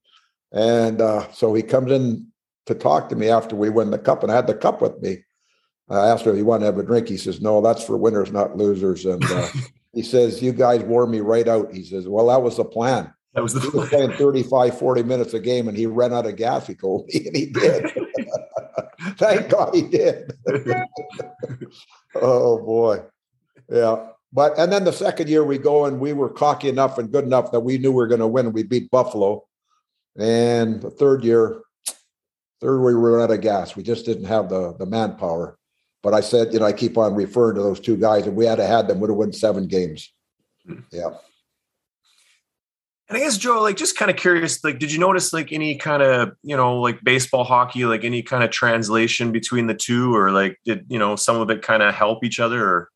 and 0.52 1.00
uh, 1.00 1.30
so 1.32 1.54
he 1.54 1.62
comes 1.62 1.92
in 1.92 2.28
to 2.66 2.74
talk 2.74 3.08
to 3.08 3.16
me 3.16 3.28
after 3.28 3.56
we 3.56 3.70
win 3.70 3.90
the 3.90 3.98
cup, 3.98 4.22
and 4.22 4.30
I 4.30 4.36
had 4.36 4.46
the 4.46 4.54
cup 4.54 4.80
with 4.82 5.00
me. 5.00 5.18
I 5.88 6.08
asked 6.08 6.24
him 6.24 6.32
if 6.32 6.36
he 6.36 6.42
wanted 6.42 6.60
to 6.60 6.66
have 6.66 6.78
a 6.78 6.82
drink. 6.82 7.08
He 7.08 7.16
says, 7.16 7.40
"No, 7.40 7.60
that's 7.60 7.84
for 7.84 7.96
winners, 7.96 8.32
not 8.32 8.56
losers." 8.56 9.04
And 9.04 9.24
uh, 9.24 9.48
he 9.92 10.02
says, 10.02 10.42
You 10.42 10.52
guys 10.52 10.82
wore 10.82 11.06
me 11.06 11.20
right 11.20 11.46
out. 11.46 11.72
He 11.72 11.84
says, 11.84 12.08
Well, 12.08 12.28
that 12.28 12.42
was 12.42 12.56
the 12.56 12.64
plan. 12.64 13.12
That 13.34 13.42
was 13.42 13.54
the 13.54 13.60
he 13.60 13.68
was 13.68 13.88
playing 13.88 14.12
35, 14.12 14.78
40 14.78 15.02
minutes 15.04 15.32
a 15.32 15.40
game 15.40 15.68
and 15.68 15.76
he 15.76 15.86
ran 15.86 16.12
out 16.12 16.26
of 16.26 16.36
gas, 16.36 16.66
he 16.66 16.74
told 16.74 17.06
me, 17.06 17.26
and 17.26 17.36
he 17.36 17.46
did. 17.46 17.90
Thank 19.16 19.48
God 19.48 19.74
he 19.74 19.82
did. 19.82 20.34
oh 22.14 22.62
boy. 22.62 23.02
Yeah. 23.70 24.08
But 24.32 24.58
and 24.58 24.72
then 24.72 24.84
the 24.84 24.92
second 24.92 25.28
year 25.28 25.44
we 25.44 25.58
go 25.58 25.84
and 25.84 26.00
we 26.00 26.12
were 26.12 26.30
cocky 26.30 26.68
enough 26.68 26.98
and 26.98 27.12
good 27.12 27.24
enough 27.24 27.52
that 27.52 27.60
we 27.60 27.78
knew 27.78 27.90
we 27.90 27.96
were 27.96 28.06
going 28.06 28.20
to 28.20 28.26
win. 28.26 28.52
We 28.52 28.62
beat 28.62 28.90
Buffalo. 28.90 29.44
And 30.18 30.80
the 30.80 30.90
third 30.90 31.24
year, 31.24 31.60
third 32.60 32.82
we 32.82 32.94
were 32.94 33.20
out 33.20 33.30
of 33.30 33.40
gas. 33.40 33.76
We 33.76 33.82
just 33.82 34.06
didn't 34.06 34.24
have 34.24 34.48
the 34.48 34.74
the 34.78 34.86
manpower. 34.86 35.58
But 36.02 36.14
I 36.14 36.20
said, 36.20 36.52
you 36.52 36.58
know, 36.58 36.66
I 36.66 36.72
keep 36.72 36.98
on 36.98 37.14
referring 37.14 37.56
to 37.56 37.62
those 37.62 37.78
two 37.78 37.96
guys. 37.96 38.26
If 38.26 38.34
we 38.34 38.44
had 38.44 38.56
to 38.56 38.66
had 38.66 38.88
them, 38.88 38.98
would 39.00 39.10
have 39.10 39.16
won 39.16 39.32
seven 39.32 39.68
games. 39.68 40.12
Hmm. 40.66 40.80
Yeah. 40.90 41.10
And 43.08 43.18
I 43.18 43.24
guess 43.24 43.36
Joe, 43.36 43.60
like, 43.60 43.76
just 43.76 43.98
kind 43.98 44.10
of 44.10 44.16
curious, 44.16 44.64
like, 44.64 44.78
did 44.78 44.90
you 44.90 44.98
notice 44.98 45.34
like 45.34 45.52
any 45.52 45.76
kind 45.76 46.02
of, 46.02 46.32
you 46.42 46.56
know, 46.56 46.80
like 46.80 47.04
baseball, 47.04 47.44
hockey, 47.44 47.84
like 47.84 48.04
any 48.04 48.22
kind 48.22 48.42
of 48.42 48.50
translation 48.50 49.32
between 49.32 49.66
the 49.66 49.74
two, 49.74 50.16
or 50.16 50.30
like, 50.30 50.58
did 50.64 50.86
you 50.88 50.98
know 50.98 51.14
some 51.14 51.38
of 51.38 51.50
it 51.50 51.62
kind 51.62 51.82
of 51.82 51.94
help 51.94 52.24
each 52.24 52.40
other? 52.40 52.66
Or 52.66 52.88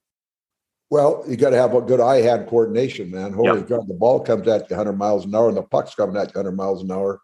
well, 0.91 1.25
you 1.29 1.37
got 1.37 1.51
to 1.51 1.57
have 1.57 1.75
a 1.75 1.81
good 1.81 2.01
eye-hand 2.01 2.49
coordination, 2.49 3.11
man. 3.11 3.33
Holy 3.33 3.61
yeah. 3.61 3.67
God, 3.67 3.89
the 3.89 3.95
ball 3.95 4.21
comes 4.21 4.47
at 4.47 4.71
you 4.71 4.77
100 4.77 4.93
miles 4.93 5.25
an 5.25 5.35
hour, 5.35 5.49
and 5.49 5.57
the 5.57 5.63
puck's 5.63 5.95
coming 5.95 6.17
at 6.17 6.29
you 6.29 6.41
100 6.41 6.53
miles 6.53 6.83
an 6.83 6.93
hour, 6.93 7.21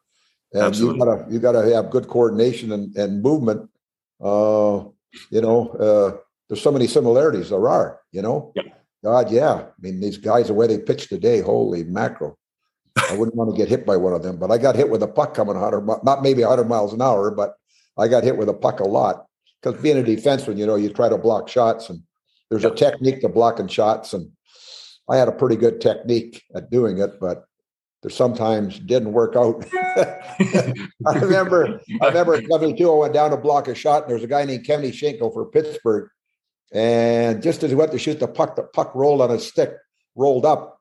and 0.52 0.64
Absolutely. 0.64 0.98
you 0.98 1.04
gotta 1.04 1.32
you 1.32 1.38
gotta 1.38 1.74
have 1.74 1.90
good 1.90 2.08
coordination 2.08 2.72
and, 2.72 2.94
and 2.96 3.22
movement. 3.22 3.68
Uh, 4.20 4.84
you 5.30 5.40
know, 5.40 5.68
uh, 5.70 6.16
there's 6.48 6.62
so 6.62 6.72
many 6.72 6.86
similarities. 6.86 7.50
There 7.50 7.68
are, 7.68 8.00
you 8.10 8.22
know. 8.22 8.52
Yeah. 8.56 8.62
God, 9.04 9.32
yeah. 9.32 9.54
I 9.54 9.66
mean, 9.80 10.00
these 10.00 10.16
guys, 10.16 10.46
the 10.46 10.54
way 10.54 10.68
they 10.68 10.78
pitch 10.78 11.08
today, 11.08 11.40
holy 11.40 11.82
mackerel. 11.82 12.38
I 13.10 13.16
wouldn't 13.16 13.36
want 13.36 13.50
to 13.50 13.56
get 13.56 13.68
hit 13.68 13.86
by 13.86 13.96
one 13.96 14.12
of 14.12 14.22
them, 14.22 14.36
but 14.36 14.50
I 14.50 14.58
got 14.58 14.76
hit 14.76 14.90
with 14.90 15.02
a 15.02 15.08
puck 15.08 15.34
coming 15.34 15.58
100, 15.58 16.04
not 16.04 16.22
maybe 16.22 16.42
100 16.42 16.68
miles 16.68 16.92
an 16.92 17.02
hour, 17.02 17.30
but 17.30 17.54
I 17.98 18.06
got 18.06 18.22
hit 18.22 18.36
with 18.36 18.48
a 18.48 18.54
puck 18.54 18.80
a 18.80 18.84
lot. 18.84 19.26
Because 19.60 19.80
being 19.80 19.98
a 19.98 20.02
defenseman, 20.02 20.58
you 20.58 20.66
know, 20.66 20.74
you 20.76 20.88
try 20.90 21.08
to 21.08 21.16
block 21.16 21.48
shots, 21.48 21.88
and 21.88 22.02
there's 22.52 22.66
a 22.66 22.70
technique 22.70 23.22
to 23.22 23.30
blocking 23.30 23.66
shots, 23.66 24.12
and 24.12 24.30
I 25.08 25.16
had 25.16 25.26
a 25.26 25.32
pretty 25.32 25.56
good 25.56 25.80
technique 25.80 26.42
at 26.54 26.70
doing 26.70 26.98
it, 26.98 27.18
but 27.18 27.46
there 28.02 28.10
sometimes 28.10 28.78
didn't 28.78 29.14
work 29.14 29.36
out. 29.36 29.64
I 29.74 31.14
remember, 31.14 31.80
I 32.02 32.08
remember 32.08 32.34
at 32.34 32.44
72, 32.44 32.92
I 32.92 32.94
went 32.94 33.14
down 33.14 33.30
to 33.30 33.38
block 33.38 33.68
a 33.68 33.74
shot, 33.74 34.02
and 34.02 34.10
there 34.10 34.16
was 34.16 34.24
a 34.24 34.28
guy 34.28 34.44
named 34.44 34.66
Kenny 34.66 34.90
Schinkel 34.90 35.32
for 35.32 35.46
Pittsburgh. 35.46 36.10
And 36.74 37.42
just 37.42 37.62
as 37.62 37.70
he 37.70 37.74
went 37.74 37.90
to 37.92 37.98
shoot 37.98 38.20
the 38.20 38.28
puck, 38.28 38.54
the 38.56 38.64
puck 38.64 38.94
rolled 38.94 39.22
on 39.22 39.30
a 39.30 39.38
stick, 39.38 39.74
rolled 40.14 40.44
up. 40.44 40.78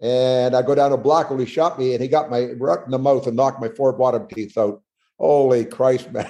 And 0.00 0.54
I 0.54 0.62
go 0.62 0.76
down 0.76 0.92
to 0.92 0.96
block 0.96 1.32
and 1.32 1.40
he 1.40 1.46
shot 1.46 1.80
me 1.80 1.94
and 1.94 2.00
he 2.02 2.06
got 2.06 2.30
my 2.30 2.50
right 2.58 2.78
in 2.84 2.92
the 2.92 2.98
mouth 2.98 3.26
and 3.26 3.34
knocked 3.36 3.60
my 3.60 3.70
four 3.70 3.92
bottom 3.92 4.28
teeth 4.28 4.56
out. 4.56 4.80
Holy 5.18 5.64
Christ, 5.64 6.12
man. 6.12 6.24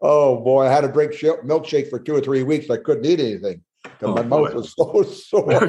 Oh 0.00 0.40
boy, 0.40 0.66
I 0.66 0.70
had 0.70 0.82
to 0.82 0.88
drink 0.88 1.12
milkshake 1.12 1.90
for 1.90 1.98
two 1.98 2.14
or 2.14 2.20
three 2.20 2.42
weeks. 2.42 2.70
I 2.70 2.76
couldn't 2.76 3.06
eat 3.06 3.20
anything 3.20 3.62
because 3.82 4.10
oh, 4.10 4.14
my 4.14 4.22
boy. 4.22 4.44
mouth 4.44 4.54
was 4.54 4.74
so 4.74 5.02
sore. 5.02 5.68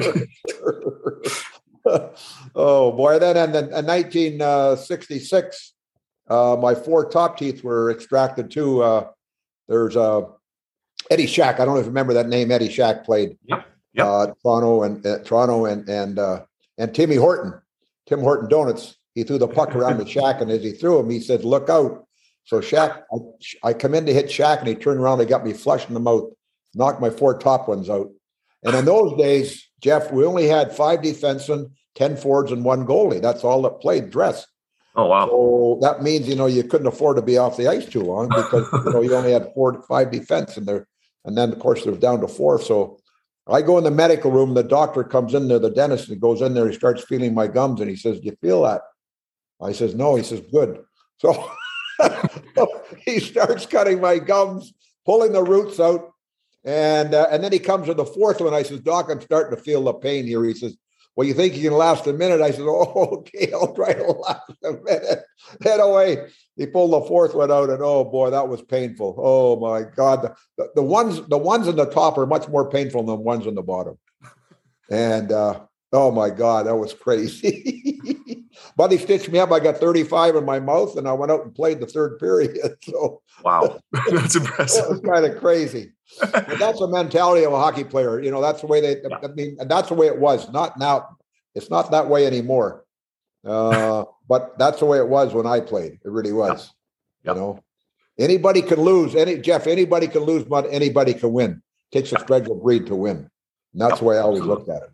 oh 2.54 2.92
boy. 2.92 3.18
Then 3.18 3.36
in, 3.36 3.54
in 3.56 3.86
1966, 3.86 5.72
uh, 6.28 6.56
my 6.60 6.74
four 6.74 7.08
top 7.08 7.38
teeth 7.38 7.64
were 7.64 7.90
extracted 7.90 8.50
too. 8.50 8.82
Uh, 8.82 9.08
there's 9.68 9.96
uh, 9.96 10.22
Eddie 11.10 11.26
Shack. 11.26 11.60
I 11.60 11.64
don't 11.64 11.74
know 11.74 11.80
if 11.80 11.86
you 11.86 11.90
remember 11.90 12.14
that 12.14 12.28
name. 12.28 12.50
Eddie 12.50 12.70
Shack 12.70 13.04
played 13.04 13.36
yep. 13.46 13.66
Yep. 13.94 14.06
Uh, 14.06 14.26
Toronto 14.42 14.82
and 14.82 15.04
uh, 15.06 15.18
Toronto 15.20 15.64
and 15.66 15.88
and 15.88 16.18
uh, 16.18 16.42
and 16.78 16.94
Timmy 16.94 17.16
Horton, 17.16 17.54
Tim 18.06 18.20
Horton 18.20 18.48
Donuts. 18.48 18.96
He 19.14 19.24
threw 19.24 19.38
the 19.38 19.48
puck 19.48 19.74
around 19.74 19.98
the 19.98 20.06
Shack, 20.06 20.40
and 20.40 20.50
as 20.50 20.62
he 20.62 20.70
threw 20.70 21.00
him, 21.00 21.10
he 21.10 21.20
said, 21.20 21.44
"Look 21.44 21.68
out!" 21.68 22.06
So 22.50 22.60
Shack, 22.60 23.04
I, 23.12 23.68
I 23.68 23.72
come 23.72 23.94
in 23.94 24.06
to 24.06 24.12
hit 24.12 24.28
Shack, 24.28 24.58
and 24.58 24.66
he 24.66 24.74
turned 24.74 24.98
around 24.98 25.20
and 25.20 25.28
got 25.28 25.46
me 25.46 25.52
flush 25.52 25.86
in 25.86 25.94
the 25.94 26.00
mouth, 26.00 26.32
knocked 26.74 27.00
my 27.00 27.08
four 27.08 27.38
top 27.38 27.68
ones 27.68 27.88
out. 27.88 28.10
And 28.64 28.74
in 28.74 28.84
those 28.86 29.16
days, 29.16 29.70
Jeff, 29.80 30.10
we 30.10 30.24
only 30.24 30.48
had 30.48 30.74
five 30.74 30.98
defensemen, 30.98 31.70
ten 31.94 32.16
forwards, 32.16 32.50
and 32.50 32.64
one 32.64 32.88
goalie. 32.88 33.22
That's 33.22 33.44
all 33.44 33.62
that 33.62 33.80
played 33.80 34.10
dress. 34.10 34.48
Oh 34.96 35.06
wow! 35.06 35.28
So 35.28 35.78
that 35.80 36.02
means 36.02 36.26
you 36.26 36.34
know 36.34 36.46
you 36.46 36.64
couldn't 36.64 36.88
afford 36.88 37.18
to 37.18 37.22
be 37.22 37.38
off 37.38 37.56
the 37.56 37.68
ice 37.68 37.86
too 37.86 38.02
long 38.02 38.26
because 38.26 38.68
you 38.84 38.92
know 38.92 39.00
you 39.00 39.14
only 39.14 39.30
had 39.30 39.52
four 39.54 39.80
five 39.84 40.10
defense 40.10 40.56
in 40.56 40.64
there, 40.64 40.88
and 41.24 41.38
then 41.38 41.52
of 41.52 41.60
course 41.60 41.84
there's 41.84 41.98
down 41.98 42.20
to 42.20 42.26
four. 42.26 42.60
So 42.60 42.98
I 43.46 43.62
go 43.62 43.78
in 43.78 43.84
the 43.84 43.92
medical 43.92 44.32
room. 44.32 44.54
The 44.54 44.64
doctor 44.64 45.04
comes 45.04 45.34
in 45.34 45.46
there, 45.46 45.60
the 45.60 45.70
dentist, 45.70 46.08
and 46.08 46.20
goes 46.20 46.42
in 46.42 46.54
there. 46.54 46.68
He 46.68 46.74
starts 46.74 47.04
feeling 47.04 47.32
my 47.32 47.46
gums, 47.46 47.80
and 47.80 47.88
he 47.88 47.94
says, 47.94 48.18
"Do 48.18 48.26
you 48.26 48.36
feel 48.42 48.64
that?" 48.64 48.82
I 49.62 49.70
says, 49.70 49.94
"No." 49.94 50.16
He 50.16 50.24
says, 50.24 50.42
"Good." 50.52 50.80
So 51.18 51.48
he 53.04 53.20
starts 53.20 53.66
cutting 53.66 54.00
my 54.00 54.18
gums, 54.18 54.72
pulling 55.04 55.32
the 55.32 55.42
roots 55.42 55.80
out, 55.80 56.12
and 56.64 57.14
uh, 57.14 57.28
and 57.30 57.42
then 57.42 57.52
he 57.52 57.58
comes 57.58 57.86
to 57.86 57.94
the 57.94 58.04
fourth 58.04 58.40
one. 58.40 58.54
I 58.54 58.62
says, 58.62 58.80
"Doc, 58.80 59.08
I'm 59.10 59.20
starting 59.20 59.56
to 59.56 59.62
feel 59.62 59.82
the 59.82 59.94
pain 59.94 60.26
here." 60.26 60.44
He 60.44 60.54
says, 60.54 60.76
well, 61.16 61.26
you 61.26 61.34
think 61.34 61.54
you 61.54 61.68
can 61.68 61.76
last 61.76 62.06
a 62.06 62.12
minute? 62.12 62.40
I 62.40 62.50
said, 62.50 62.64
oh, 62.66 63.08
okay, 63.18 63.52
I'll 63.52 63.74
try 63.74 63.92
to 63.92 64.04
last 64.04 64.52
a 64.64 64.72
minute. 64.72 65.18
Head 65.62 65.80
away. 65.80 66.28
He 66.56 66.66
pulled 66.66 66.92
the 66.92 67.06
fourth 67.06 67.34
one 67.34 67.50
out, 67.50 67.70
and 67.70 67.82
oh 67.82 68.04
boy, 68.04 68.30
that 68.30 68.48
was 68.48 68.62
painful. 68.62 69.16
Oh 69.18 69.56
my 69.56 69.82
God, 69.82 70.34
the, 70.56 70.68
the 70.74 70.82
ones 70.82 71.20
the 71.28 71.38
ones 71.38 71.68
in 71.68 71.76
the 71.76 71.86
top 71.86 72.18
are 72.18 72.26
much 72.26 72.48
more 72.48 72.70
painful 72.70 73.02
than 73.02 73.16
the 73.16 73.22
ones 73.22 73.46
in 73.46 73.54
the 73.54 73.62
bottom. 73.62 73.98
And 74.90 75.32
uh, 75.32 75.60
oh 75.92 76.10
my 76.10 76.30
God, 76.30 76.66
that 76.66 76.76
was 76.76 76.92
crazy. 76.92 78.46
Buddy 78.76 78.98
stitched 78.98 79.28
me 79.28 79.38
up. 79.38 79.52
I 79.52 79.60
got 79.60 79.78
35 79.78 80.36
in 80.36 80.44
my 80.44 80.60
mouth, 80.60 80.96
and 80.96 81.08
I 81.08 81.12
went 81.12 81.32
out 81.32 81.44
and 81.44 81.54
played 81.54 81.80
the 81.80 81.86
third 81.86 82.18
period. 82.18 82.58
So 82.82 83.22
wow, 83.44 83.80
that's 84.10 84.36
impressive. 84.36 84.84
That 84.84 84.90
was 84.90 85.00
kind 85.00 85.24
of 85.24 85.38
crazy. 85.38 85.92
but 86.20 86.58
that's 86.58 86.78
the 86.78 86.88
mentality 86.88 87.44
of 87.44 87.52
a 87.52 87.58
hockey 87.58 87.84
player. 87.84 88.20
You 88.20 88.30
know, 88.30 88.40
that's 88.40 88.60
the 88.60 88.66
way 88.66 88.80
they. 88.80 89.00
Yeah. 89.08 89.18
I 89.22 89.28
mean, 89.28 89.56
that's 89.66 89.88
the 89.88 89.94
way 89.94 90.06
it 90.06 90.18
was. 90.18 90.50
Not 90.50 90.78
now. 90.78 91.16
It's 91.54 91.70
not 91.70 91.90
that 91.90 92.08
way 92.08 92.26
anymore. 92.26 92.84
Uh, 93.44 94.04
but 94.28 94.58
that's 94.58 94.80
the 94.80 94.86
way 94.86 94.98
it 94.98 95.08
was 95.08 95.32
when 95.34 95.46
I 95.46 95.60
played. 95.60 95.92
It 96.04 96.10
really 96.10 96.32
was. 96.32 96.72
You 97.24 97.34
know, 97.34 97.60
anybody 98.18 98.62
can 98.62 98.80
lose. 98.80 99.14
Any 99.14 99.38
Jeff, 99.38 99.66
anybody 99.66 100.06
can 100.06 100.22
lose, 100.22 100.44
but 100.44 100.66
anybody 100.70 101.14
can 101.14 101.32
win. 101.32 101.62
It 101.92 101.98
takes 101.98 102.12
a 102.12 102.20
special 102.20 102.56
breed 102.56 102.86
to 102.86 102.94
win. 102.94 103.30
And 103.72 103.82
that's 103.82 104.00
the 104.00 104.04
way 104.04 104.18
I 104.18 104.22
always 104.22 104.42
looked 104.42 104.68
at 104.68 104.82
it. 104.82 104.90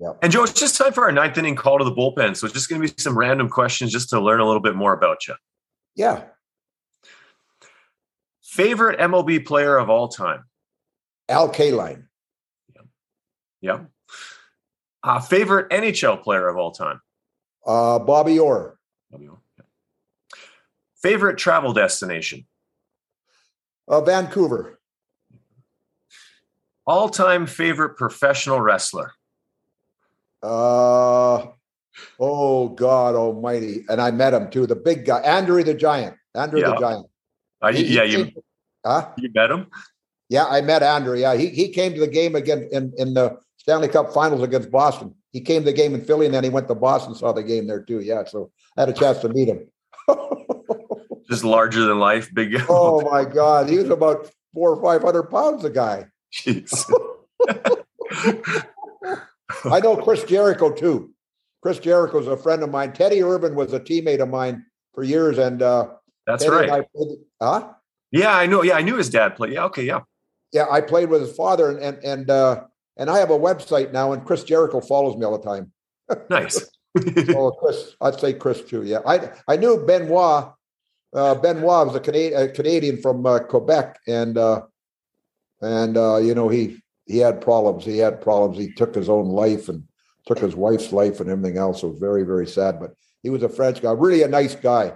Yep. 0.00 0.18
And 0.22 0.32
Joe, 0.32 0.44
it's 0.44 0.54
just 0.54 0.76
time 0.76 0.92
for 0.92 1.04
our 1.04 1.12
ninth 1.12 1.36
inning 1.36 1.54
call 1.54 1.78
to 1.78 1.84
the 1.84 1.92
bullpen. 1.92 2.34
So 2.34 2.46
it's 2.46 2.54
just 2.54 2.70
going 2.70 2.80
to 2.80 2.88
be 2.88 2.94
some 3.00 3.16
random 3.16 3.50
questions 3.50 3.92
just 3.92 4.08
to 4.10 4.20
learn 4.20 4.40
a 4.40 4.46
little 4.46 4.62
bit 4.62 4.74
more 4.74 4.94
about 4.94 5.28
you. 5.28 5.34
Yeah. 5.94 6.24
Favorite 8.42 8.98
MLB 8.98 9.44
player 9.44 9.76
of 9.76 9.90
all 9.90 10.08
time? 10.08 10.44
Al 11.28 11.52
Kaline. 11.52 12.06
Yeah. 12.74 12.82
yeah. 13.60 13.80
Uh, 15.02 15.20
favorite 15.20 15.70
NHL 15.70 16.22
player 16.22 16.48
of 16.48 16.56
all 16.56 16.72
time? 16.72 17.00
Uh, 17.66 17.98
Bobby 17.98 18.38
Orr. 18.38 18.78
Bobby 19.10 19.28
Orr. 19.28 19.38
Yeah. 19.58 19.64
Favorite 21.02 21.36
travel 21.36 21.74
destination? 21.74 22.46
Uh, 23.86 24.00
Vancouver. 24.00 24.80
All 26.86 27.10
time 27.10 27.46
favorite 27.46 27.96
professional 27.96 28.60
wrestler? 28.60 29.12
Uh, 30.42 31.46
oh 32.18 32.68
God 32.70 33.14
Almighty! 33.14 33.84
And 33.88 34.00
I 34.00 34.10
met 34.10 34.34
him 34.34 34.50
too. 34.50 34.66
The 34.66 34.76
big 34.76 35.04
guy, 35.04 35.20
Andrew 35.20 35.62
the 35.62 35.74
Giant. 35.74 36.16
Andrew 36.34 36.60
yeah. 36.60 36.70
the 36.70 36.76
Giant. 36.76 37.06
Uh, 37.62 37.72
he, 37.72 37.94
yeah, 37.94 38.04
he 38.04 38.16
you. 38.16 38.32
huh? 38.84 39.10
You 39.18 39.30
met 39.34 39.50
him? 39.50 39.66
Yeah, 40.28 40.46
I 40.46 40.60
met 40.60 40.82
Andrew. 40.82 41.16
Yeah, 41.16 41.34
he 41.34 41.48
he 41.48 41.68
came 41.68 41.92
to 41.94 42.00
the 42.00 42.06
game 42.06 42.34
again 42.34 42.68
in 42.72 42.92
in 42.96 43.14
the 43.14 43.36
Stanley 43.58 43.88
Cup 43.88 44.14
Finals 44.14 44.42
against 44.42 44.70
Boston. 44.70 45.14
He 45.32 45.40
came 45.40 45.62
to 45.62 45.66
the 45.66 45.76
game 45.76 45.94
in 45.94 46.04
Philly, 46.04 46.26
and 46.26 46.34
then 46.34 46.44
he 46.44 46.50
went 46.50 46.68
to 46.68 46.74
Boston, 46.74 47.14
saw 47.14 47.32
the 47.32 47.42
game 47.42 47.66
there 47.66 47.82
too. 47.82 48.00
Yeah, 48.00 48.24
so 48.24 48.50
I 48.76 48.82
had 48.82 48.88
a 48.88 48.92
chance 48.92 49.18
to 49.18 49.28
meet 49.28 49.48
him. 49.48 49.68
Just 51.30 51.44
larger 51.44 51.84
than 51.84 51.98
life, 51.98 52.32
big. 52.34 52.56
oh 52.68 53.00
my 53.08 53.24
God, 53.24 53.68
he 53.68 53.76
was 53.76 53.90
about 53.90 54.30
four 54.54 54.70
or 54.70 54.82
five 54.82 55.02
hundred 55.02 55.24
pounds. 55.24 55.64
A 55.64 55.70
guy. 55.70 56.06
Jeez. 56.32 56.90
I 59.64 59.80
know 59.80 59.96
Chris 59.96 60.24
Jericho 60.24 60.72
too. 60.72 61.12
Chris 61.62 61.78
Jericho's 61.78 62.26
a 62.26 62.36
friend 62.36 62.62
of 62.62 62.70
mine. 62.70 62.92
Teddy 62.92 63.22
Irvine 63.22 63.54
was 63.54 63.72
a 63.72 63.80
teammate 63.80 64.20
of 64.20 64.28
mine 64.28 64.64
for 64.94 65.02
years, 65.02 65.38
and 65.38 65.62
uh, 65.62 65.88
that's 66.26 66.44
Teddy 66.44 66.68
right. 66.68 66.86
Played, 66.94 67.18
huh? 67.40 67.72
Yeah, 68.10 68.34
I 68.34 68.46
know. 68.46 68.62
Yeah, 68.62 68.74
I 68.74 68.82
knew 68.82 68.96
his 68.96 69.10
dad 69.10 69.36
played. 69.36 69.52
Yeah, 69.52 69.64
okay, 69.64 69.84
yeah. 69.84 70.00
Yeah, 70.52 70.66
I 70.70 70.80
played 70.80 71.10
with 71.10 71.20
his 71.20 71.36
father, 71.36 71.70
and 71.70 71.78
and 71.80 72.04
and 72.04 72.30
uh, 72.30 72.64
and 72.96 73.10
I 73.10 73.18
have 73.18 73.30
a 73.30 73.38
website 73.38 73.92
now, 73.92 74.12
and 74.12 74.24
Chris 74.24 74.44
Jericho 74.44 74.80
follows 74.80 75.16
me 75.16 75.24
all 75.24 75.38
the 75.38 75.44
time. 75.44 75.72
nice. 76.30 76.70
oh, 77.36 77.52
Chris, 77.52 77.94
I'd 78.00 78.18
say 78.18 78.32
Chris 78.32 78.62
too. 78.62 78.82
Yeah, 78.82 79.00
I 79.06 79.30
I 79.46 79.56
knew 79.56 79.84
Benoit. 79.86 80.52
Uh, 81.12 81.34
Benoit 81.34 81.86
was 81.88 81.96
a, 81.96 82.00
Canadian, 82.00 82.40
a 82.40 82.48
Canadian 82.48 82.96
from 83.00 83.26
uh, 83.26 83.40
Quebec, 83.40 83.98
and 84.06 84.38
uh, 84.38 84.62
and 85.60 85.96
uh, 85.96 86.16
you 86.16 86.34
know 86.34 86.48
he 86.48 86.82
he 87.06 87.18
had 87.18 87.40
problems. 87.40 87.84
He 87.84 87.98
had 87.98 88.20
problems. 88.20 88.58
He 88.58 88.72
took 88.72 88.94
his 88.94 89.08
own 89.08 89.26
life 89.26 89.68
and 89.68 89.84
took 90.26 90.38
his 90.38 90.54
wife's 90.54 90.92
life 90.92 91.20
and 91.20 91.30
everything 91.30 91.58
else. 91.58 91.82
It 91.82 91.88
was 91.88 91.98
very, 91.98 92.22
very 92.22 92.46
sad. 92.46 92.78
But 92.78 92.94
he 93.22 93.30
was 93.30 93.42
a 93.42 93.48
French 93.48 93.82
guy, 93.82 93.92
really 93.92 94.22
a 94.22 94.28
nice 94.28 94.54
guy. 94.54 94.94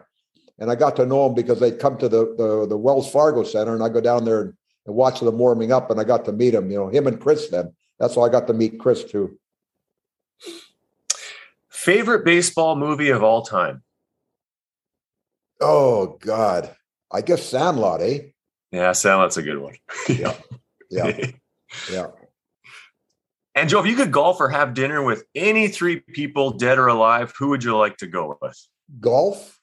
And 0.58 0.70
I 0.70 0.76
got 0.76 0.96
to 0.96 1.06
know 1.06 1.26
him 1.26 1.34
because 1.34 1.58
they'd 1.58 1.78
come 1.78 1.98
to 1.98 2.08
the, 2.08 2.34
the, 2.36 2.66
the 2.68 2.76
Wells 2.76 3.10
Fargo 3.10 3.42
Center 3.42 3.74
and 3.74 3.82
I 3.82 3.88
go 3.88 4.00
down 4.00 4.24
there 4.24 4.42
and, 4.42 4.54
and 4.86 4.94
watch 4.94 5.20
them 5.20 5.38
warming 5.38 5.72
up 5.72 5.90
and 5.90 5.98
I 5.98 6.04
got 6.04 6.24
to 6.26 6.32
meet 6.32 6.54
him, 6.54 6.70
you 6.70 6.78
know, 6.78 6.88
him 6.88 7.06
and 7.06 7.20
Chris 7.20 7.48
then. 7.48 7.74
That's 7.98 8.14
how 8.14 8.22
I 8.22 8.28
got 8.28 8.46
to 8.46 8.52
meet 8.52 8.78
Chris 8.78 9.04
too. 9.04 9.38
Favorite 11.68 12.24
baseball 12.24 12.76
movie 12.76 13.10
of 13.10 13.22
all 13.22 13.42
time? 13.42 13.82
Oh 15.60 16.18
God. 16.20 16.74
I 17.10 17.20
guess 17.20 17.42
Sandlot, 17.44 18.00
eh? 18.00 18.18
Yeah, 18.72 18.92
Sandlot's 18.92 19.36
a 19.36 19.42
good 19.42 19.58
one. 19.58 19.74
yeah. 20.08 20.34
Yeah. 20.90 21.30
Yeah. 21.90 22.06
And 23.54 23.68
Joe, 23.68 23.80
if 23.80 23.87
you 23.87 23.94
could 23.94 24.10
golf 24.10 24.40
or 24.40 24.48
have 24.48 24.74
dinner 24.74 25.02
with 25.02 25.24
any 25.34 25.68
three 25.68 26.00
people, 26.00 26.50
dead 26.50 26.78
or 26.78 26.88
alive, 26.88 27.32
who 27.38 27.48
would 27.48 27.62
you 27.62 27.76
like 27.76 27.96
to 27.98 28.06
go 28.06 28.37
with? 28.42 28.60
Golf. 29.00 29.60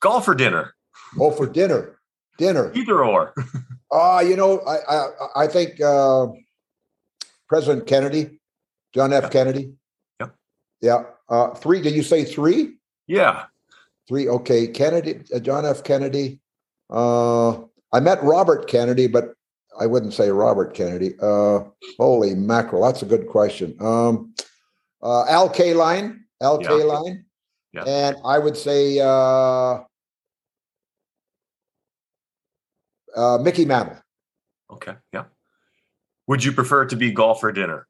Golf 0.00 0.28
or 0.28 0.34
dinner? 0.34 0.74
Go 1.16 1.30
for 1.30 1.46
dinner. 1.46 1.98
Dinner. 2.36 2.70
Either 2.74 3.04
or. 3.04 3.32
uh, 3.90 4.22
you 4.26 4.36
know, 4.36 4.60
I 4.60 4.76
I, 4.88 5.44
I 5.44 5.46
think 5.46 5.80
uh, 5.80 6.26
President 7.48 7.86
Kennedy, 7.86 8.40
John 8.94 9.12
F. 9.12 9.30
Kennedy. 9.30 9.72
Yep. 10.20 10.34
Yeah. 10.82 11.02
Uh, 11.28 11.54
three. 11.54 11.80
Did 11.80 11.94
you 11.94 12.02
say 12.02 12.24
three? 12.24 12.76
Yeah. 13.06 13.46
Three. 14.06 14.28
Okay. 14.28 14.68
Kennedy, 14.68 15.20
uh, 15.34 15.38
John 15.40 15.64
F. 15.64 15.82
Kennedy. 15.82 16.40
Uh, 16.90 17.52
I 17.92 18.00
met 18.00 18.22
Robert 18.22 18.68
Kennedy, 18.68 19.06
but 19.06 19.34
I 19.78 19.86
wouldn't 19.86 20.12
say 20.12 20.30
Robert 20.30 20.74
Kennedy. 20.74 21.14
Uh, 21.20 21.60
holy 21.98 22.34
mackerel, 22.34 22.82
that's 22.82 23.02
a 23.02 23.06
good 23.06 23.28
question. 23.28 23.76
Um, 23.80 24.34
uh, 25.02 25.24
Al 25.28 25.48
Kaline, 25.48 26.20
Al 26.42 26.60
yeah. 26.60 26.68
Kaline, 26.68 27.24
yeah. 27.72 27.84
and 27.84 28.16
I 28.24 28.38
would 28.38 28.56
say 28.56 28.98
uh, 28.98 29.80
uh, 33.16 33.38
Mickey 33.38 33.64
Mantle. 33.64 33.98
Okay, 34.70 34.94
yeah. 35.12 35.24
Would 36.26 36.44
you 36.44 36.52
prefer 36.52 36.84
to 36.86 36.96
be 36.96 37.12
golf 37.12 37.42
or 37.42 37.52
dinner? 37.52 37.86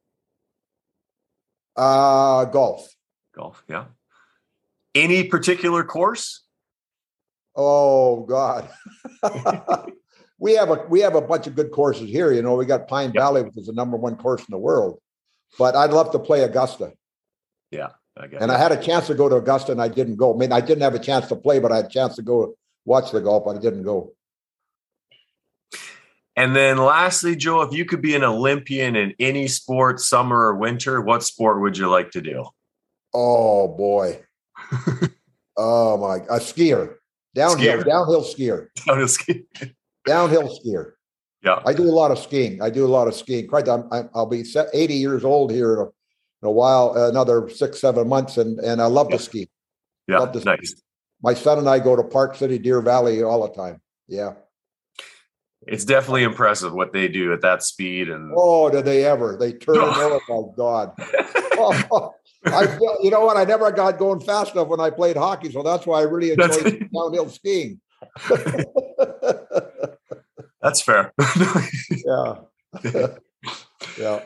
Uh, 1.77 2.45
golf. 2.47 2.93
Golf, 3.35 3.63
yeah. 3.69 3.87
Any 4.95 5.25
particular 5.25 5.85
course? 5.85 6.45
Oh 7.55 8.25
God. 8.25 8.69
we 10.39 10.55
have 10.55 10.71
a 10.71 10.85
we 10.89 11.01
have 11.01 11.15
a 11.15 11.21
bunch 11.21 11.47
of 11.47 11.55
good 11.55 11.71
courses 11.71 12.09
here. 12.09 12.33
You 12.33 12.43
know, 12.43 12.55
we 12.55 12.67
got 12.67 12.89
Pine 12.89 13.13
yep. 13.15 13.17
Valley, 13.17 13.43
which 13.43 13.57
is 13.57 13.67
the 13.67 13.73
number 13.73 13.97
one 13.97 14.17
course 14.17 14.41
in 14.41 14.51
the 14.51 14.59
world. 14.59 15.01
but 15.59 15.75
I'd 15.75 15.91
love 15.91 16.13
to 16.13 16.19
play 16.19 16.43
Augusta. 16.43 16.93
Yeah. 17.71 17.89
I 18.17 18.27
and 18.41 18.51
I 18.51 18.59
had 18.59 18.73
a 18.73 18.83
chance 18.83 19.07
to 19.07 19.15
go 19.15 19.29
to 19.29 19.37
Augusta 19.37 19.73
and 19.73 19.81
I 19.81 19.89
didn't 19.89 20.17
go. 20.17 20.35
I 20.35 20.37
mean, 20.37 20.53
I 20.53 20.61
didn't 20.61 20.83
have 20.83 20.95
a 20.95 20.99
chance 20.99 21.29
to 21.29 21.37
play, 21.37 21.61
but 21.61 21.71
I 21.71 21.77
had 21.77 21.87
a 21.87 21.91
chance 21.91 22.17
to 22.17 22.23
go 22.23 22.57
watch 22.85 23.13
the 23.13 23.21
golf, 23.21 23.45
but 23.45 23.57
I 23.57 23.61
didn't 23.61 23.85
go. 23.85 24.13
And 26.35 26.55
then 26.55 26.79
lastly, 26.79 27.35
Joe, 27.37 27.63
if 27.63 27.73
you 27.73 27.85
could 27.85 28.01
be 28.01 28.15
an 28.15 28.23
Olympian 28.25 28.97
in 28.97 29.15
any 29.19 29.49
sport, 29.49 30.01
summer 30.01 30.37
or 30.37 30.57
winter, 30.57 31.01
what 31.01 31.23
sport 31.23 31.61
would 31.61 31.77
you 31.77 31.89
like 31.89 32.13
to 32.13 32.21
do? 32.21 32.45
Oh 33.15 33.69
boy. 33.69 34.21
oh 35.57 35.97
my 35.97 36.17
a 36.17 36.41
skier. 36.41 36.97
Downhill, 37.35 37.79
skier. 37.79 37.85
downhill 37.85 38.23
skier. 38.23 38.69
Downhill 38.87 39.07
skier. 39.07 39.75
Downhill 40.09 40.49
skier. 40.49 40.93
Yeah. 41.45 41.61
I 41.65 41.73
do 41.73 41.85
a 41.85 41.93
lot 41.93 42.11
of 42.11 42.19
skiing. 42.19 42.61
I 42.61 42.71
do 42.71 42.85
a 42.85 42.89
lot 42.89 43.07
of 43.07 43.15
skiing. 43.15 43.47
Quite, 43.47 43.69
I'm, 43.69 43.89
I'll 44.15 44.27
be 44.27 44.45
80 44.75 44.95
years 44.95 45.25
old 45.25 45.53
here 45.53 45.75
in 45.75 45.79
a, 45.79 45.85
in 45.85 46.49
a 46.49 46.51
while, 46.51 46.95
another 46.95 47.49
six, 47.49 47.81
seven 47.81 48.09
months, 48.09 48.37
and 48.37 48.61
and 48.61 48.81
I 48.81 48.87
love 48.87 49.09
yeah. 49.11 49.17
to 49.17 49.23
ski. 49.23 49.49
Yeah, 50.07 50.19
love 50.19 50.33
to 50.33 50.45
nice. 50.45 50.71
Ski. 50.71 50.83
My 51.23 51.35
son 51.35 51.59
and 51.59 51.69
I 51.69 51.81
go 51.81 51.97
to 51.97 52.05
Park 52.05 52.37
City, 52.37 52.59
Deer 52.59 52.81
Valley 52.81 53.23
all 53.23 53.47
the 53.47 53.53
time. 53.53 53.81
Yeah. 54.07 54.35
It's 55.67 55.85
definitely 55.85 56.23
impressive 56.23 56.73
what 56.73 56.93
they 56.93 57.09
do 57.09 57.33
at 57.33 57.41
that 57.43 57.65
speed. 57.65 58.09
And 58.09 58.33
oh, 58.37 58.71
did 58.71 58.85
they 58.85 59.05
ever? 59.05 59.37
They 59.39 59.53
turn. 59.53 59.77
oh 59.81 60.21
my 60.29 60.57
God. 60.57 60.93
Oh, 61.61 62.15
I, 62.47 62.79
you 63.03 63.11
know 63.11 63.25
what? 63.25 63.37
I 63.37 63.45
never 63.45 63.71
got 63.73 63.99
going 63.99 64.21
fast 64.21 64.53
enough 64.53 64.69
when 64.69 64.81
I 64.81 64.91
played 64.91 65.17
hockey, 65.17 65.51
so 65.51 65.63
that's 65.63 65.87
why 65.87 65.99
I 66.01 66.03
really 66.03 66.31
enjoyed 66.31 66.89
downhill 66.95 67.29
skiing. 67.29 67.81
that's 70.61 70.81
fair. 70.81 71.13
yeah. 71.91 72.35
yeah. 73.99 74.21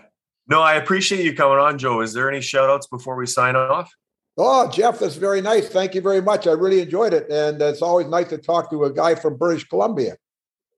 No, 0.49 0.61
I 0.61 0.75
appreciate 0.75 1.25
you 1.25 1.35
coming 1.35 1.59
on, 1.59 1.79
Joe. 1.79 2.01
Is 2.01 2.13
there 2.13 2.31
any 2.31 2.41
shout 2.41 2.69
outs 2.69 2.87
before 2.87 3.17
we 3.17 3.27
sign 3.27 3.57
off? 3.57 3.93
Oh, 4.37 4.69
Jeff, 4.71 4.99
that's 4.99 5.17
very 5.17 5.41
nice. 5.41 5.69
Thank 5.69 5.95
you 5.95 6.01
very 6.01 6.23
much. 6.23 6.47
I 6.47 6.53
really 6.53 6.81
enjoyed 6.81 7.13
it. 7.13 7.29
And 7.31 7.61
it's 7.61 7.83
always 7.83 8.07
nice 8.07 8.29
to 8.31 8.39
talk 8.39 8.71
to 8.71 8.85
a 8.85 8.93
guy 8.93 9.15
from 9.15 9.37
British 9.37 9.65
Columbia. 9.69 10.17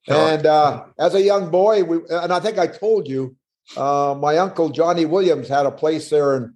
And 0.09 0.45
uh, 0.45 0.85
as 0.99 1.15
a 1.15 1.23
young 1.23 1.51
boy, 1.51 1.83
we, 1.83 1.99
and 2.11 2.33
I 2.33 2.41
think 2.41 2.59
I 2.59 2.67
told 2.67 3.09
you, 3.09 3.37
uh, 3.77 4.15
my 4.19 4.37
uncle 4.37 4.69
Johnny 4.69 5.07
Williams 5.07 5.49
had 5.49 5.67
a 5.67 5.71
place 5.71 6.11
there 6.11 6.37
in 6.37 6.55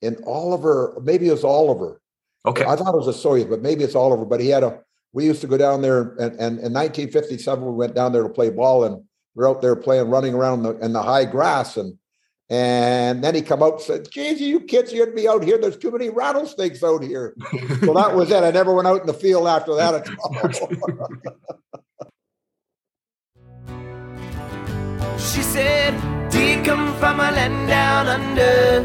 in 0.00 0.16
Oliver. 0.24 0.96
Maybe 1.02 1.28
it 1.28 1.32
was 1.32 1.42
Oliver. 1.44 2.00
Okay, 2.46 2.64
I 2.64 2.76
thought 2.76 2.94
it 2.94 3.04
was 3.04 3.08
Osoyoos, 3.08 3.50
but 3.50 3.62
maybe 3.62 3.82
it's 3.82 3.96
Oliver. 3.96 4.24
But 4.24 4.40
he 4.40 4.48
had 4.48 4.62
a. 4.62 4.80
We 5.12 5.24
used 5.24 5.40
to 5.40 5.46
go 5.46 5.56
down 5.56 5.82
there, 5.82 6.14
and, 6.18 6.32
and 6.32 6.58
in 6.58 6.72
1957 6.72 7.64
we 7.64 7.72
went 7.72 7.94
down 7.94 8.12
there 8.12 8.22
to 8.22 8.28
play 8.28 8.50
ball, 8.50 8.84
and 8.84 9.02
we 9.34 9.44
are 9.44 9.48
out 9.48 9.62
there 9.62 9.76
playing, 9.76 10.08
running 10.08 10.34
around 10.34 10.58
in 10.58 10.62
the, 10.64 10.84
in 10.84 10.92
the 10.92 11.02
high 11.02 11.24
grass, 11.24 11.76
and 11.76 11.98
and 12.50 13.22
then 13.22 13.34
he 13.34 13.42
come 13.42 13.62
out 13.62 13.74
and 13.74 13.82
said, 13.82 14.10
"Geez, 14.10 14.40
you 14.40 14.60
kids, 14.60 14.92
you'd 14.92 15.14
be 15.14 15.28
out 15.28 15.44
here. 15.44 15.58
There's 15.58 15.76
too 15.76 15.90
many 15.90 16.08
rattlesnakes 16.08 16.82
out 16.82 17.02
here." 17.02 17.34
so 17.80 17.92
that 17.92 18.14
was 18.14 18.30
it. 18.30 18.42
I 18.42 18.50
never 18.50 18.74
went 18.74 18.88
out 18.88 19.00
in 19.00 19.06
the 19.06 19.12
field 19.12 19.46
after 19.46 19.74
that 19.74 19.94
at 19.94 20.08
all. 20.18 21.08
She 25.18 25.42
said, 25.42 26.30
Do 26.30 26.40
you 26.42 26.62
come 26.62 26.94
from 26.98 27.20
a 27.20 27.30
land 27.30 27.68
down 27.68 28.06
under? 28.06 28.82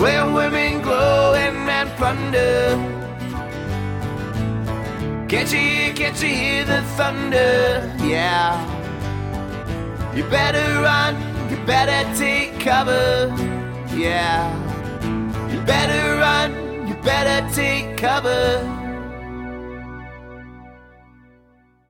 Where 0.00 0.32
women 0.32 0.80
glow 0.82 1.34
and 1.34 1.90
plunder. 1.96 2.99
Can't 5.30 5.52
you, 5.52 5.60
hear, 5.60 5.94
can't 5.94 6.20
you 6.20 6.28
hear 6.28 6.64
the 6.64 6.82
thunder? 6.96 7.94
Yeah. 8.02 8.58
You 10.12 10.24
better 10.24 10.82
run, 10.82 11.14
you 11.48 11.56
better 11.64 12.02
take 12.18 12.58
cover. 12.58 13.32
Yeah. 13.94 14.50
You 15.52 15.60
better 15.60 16.16
run, 16.16 16.88
you 16.88 16.94
better 16.96 17.48
take 17.54 17.96
cover. 17.96 18.79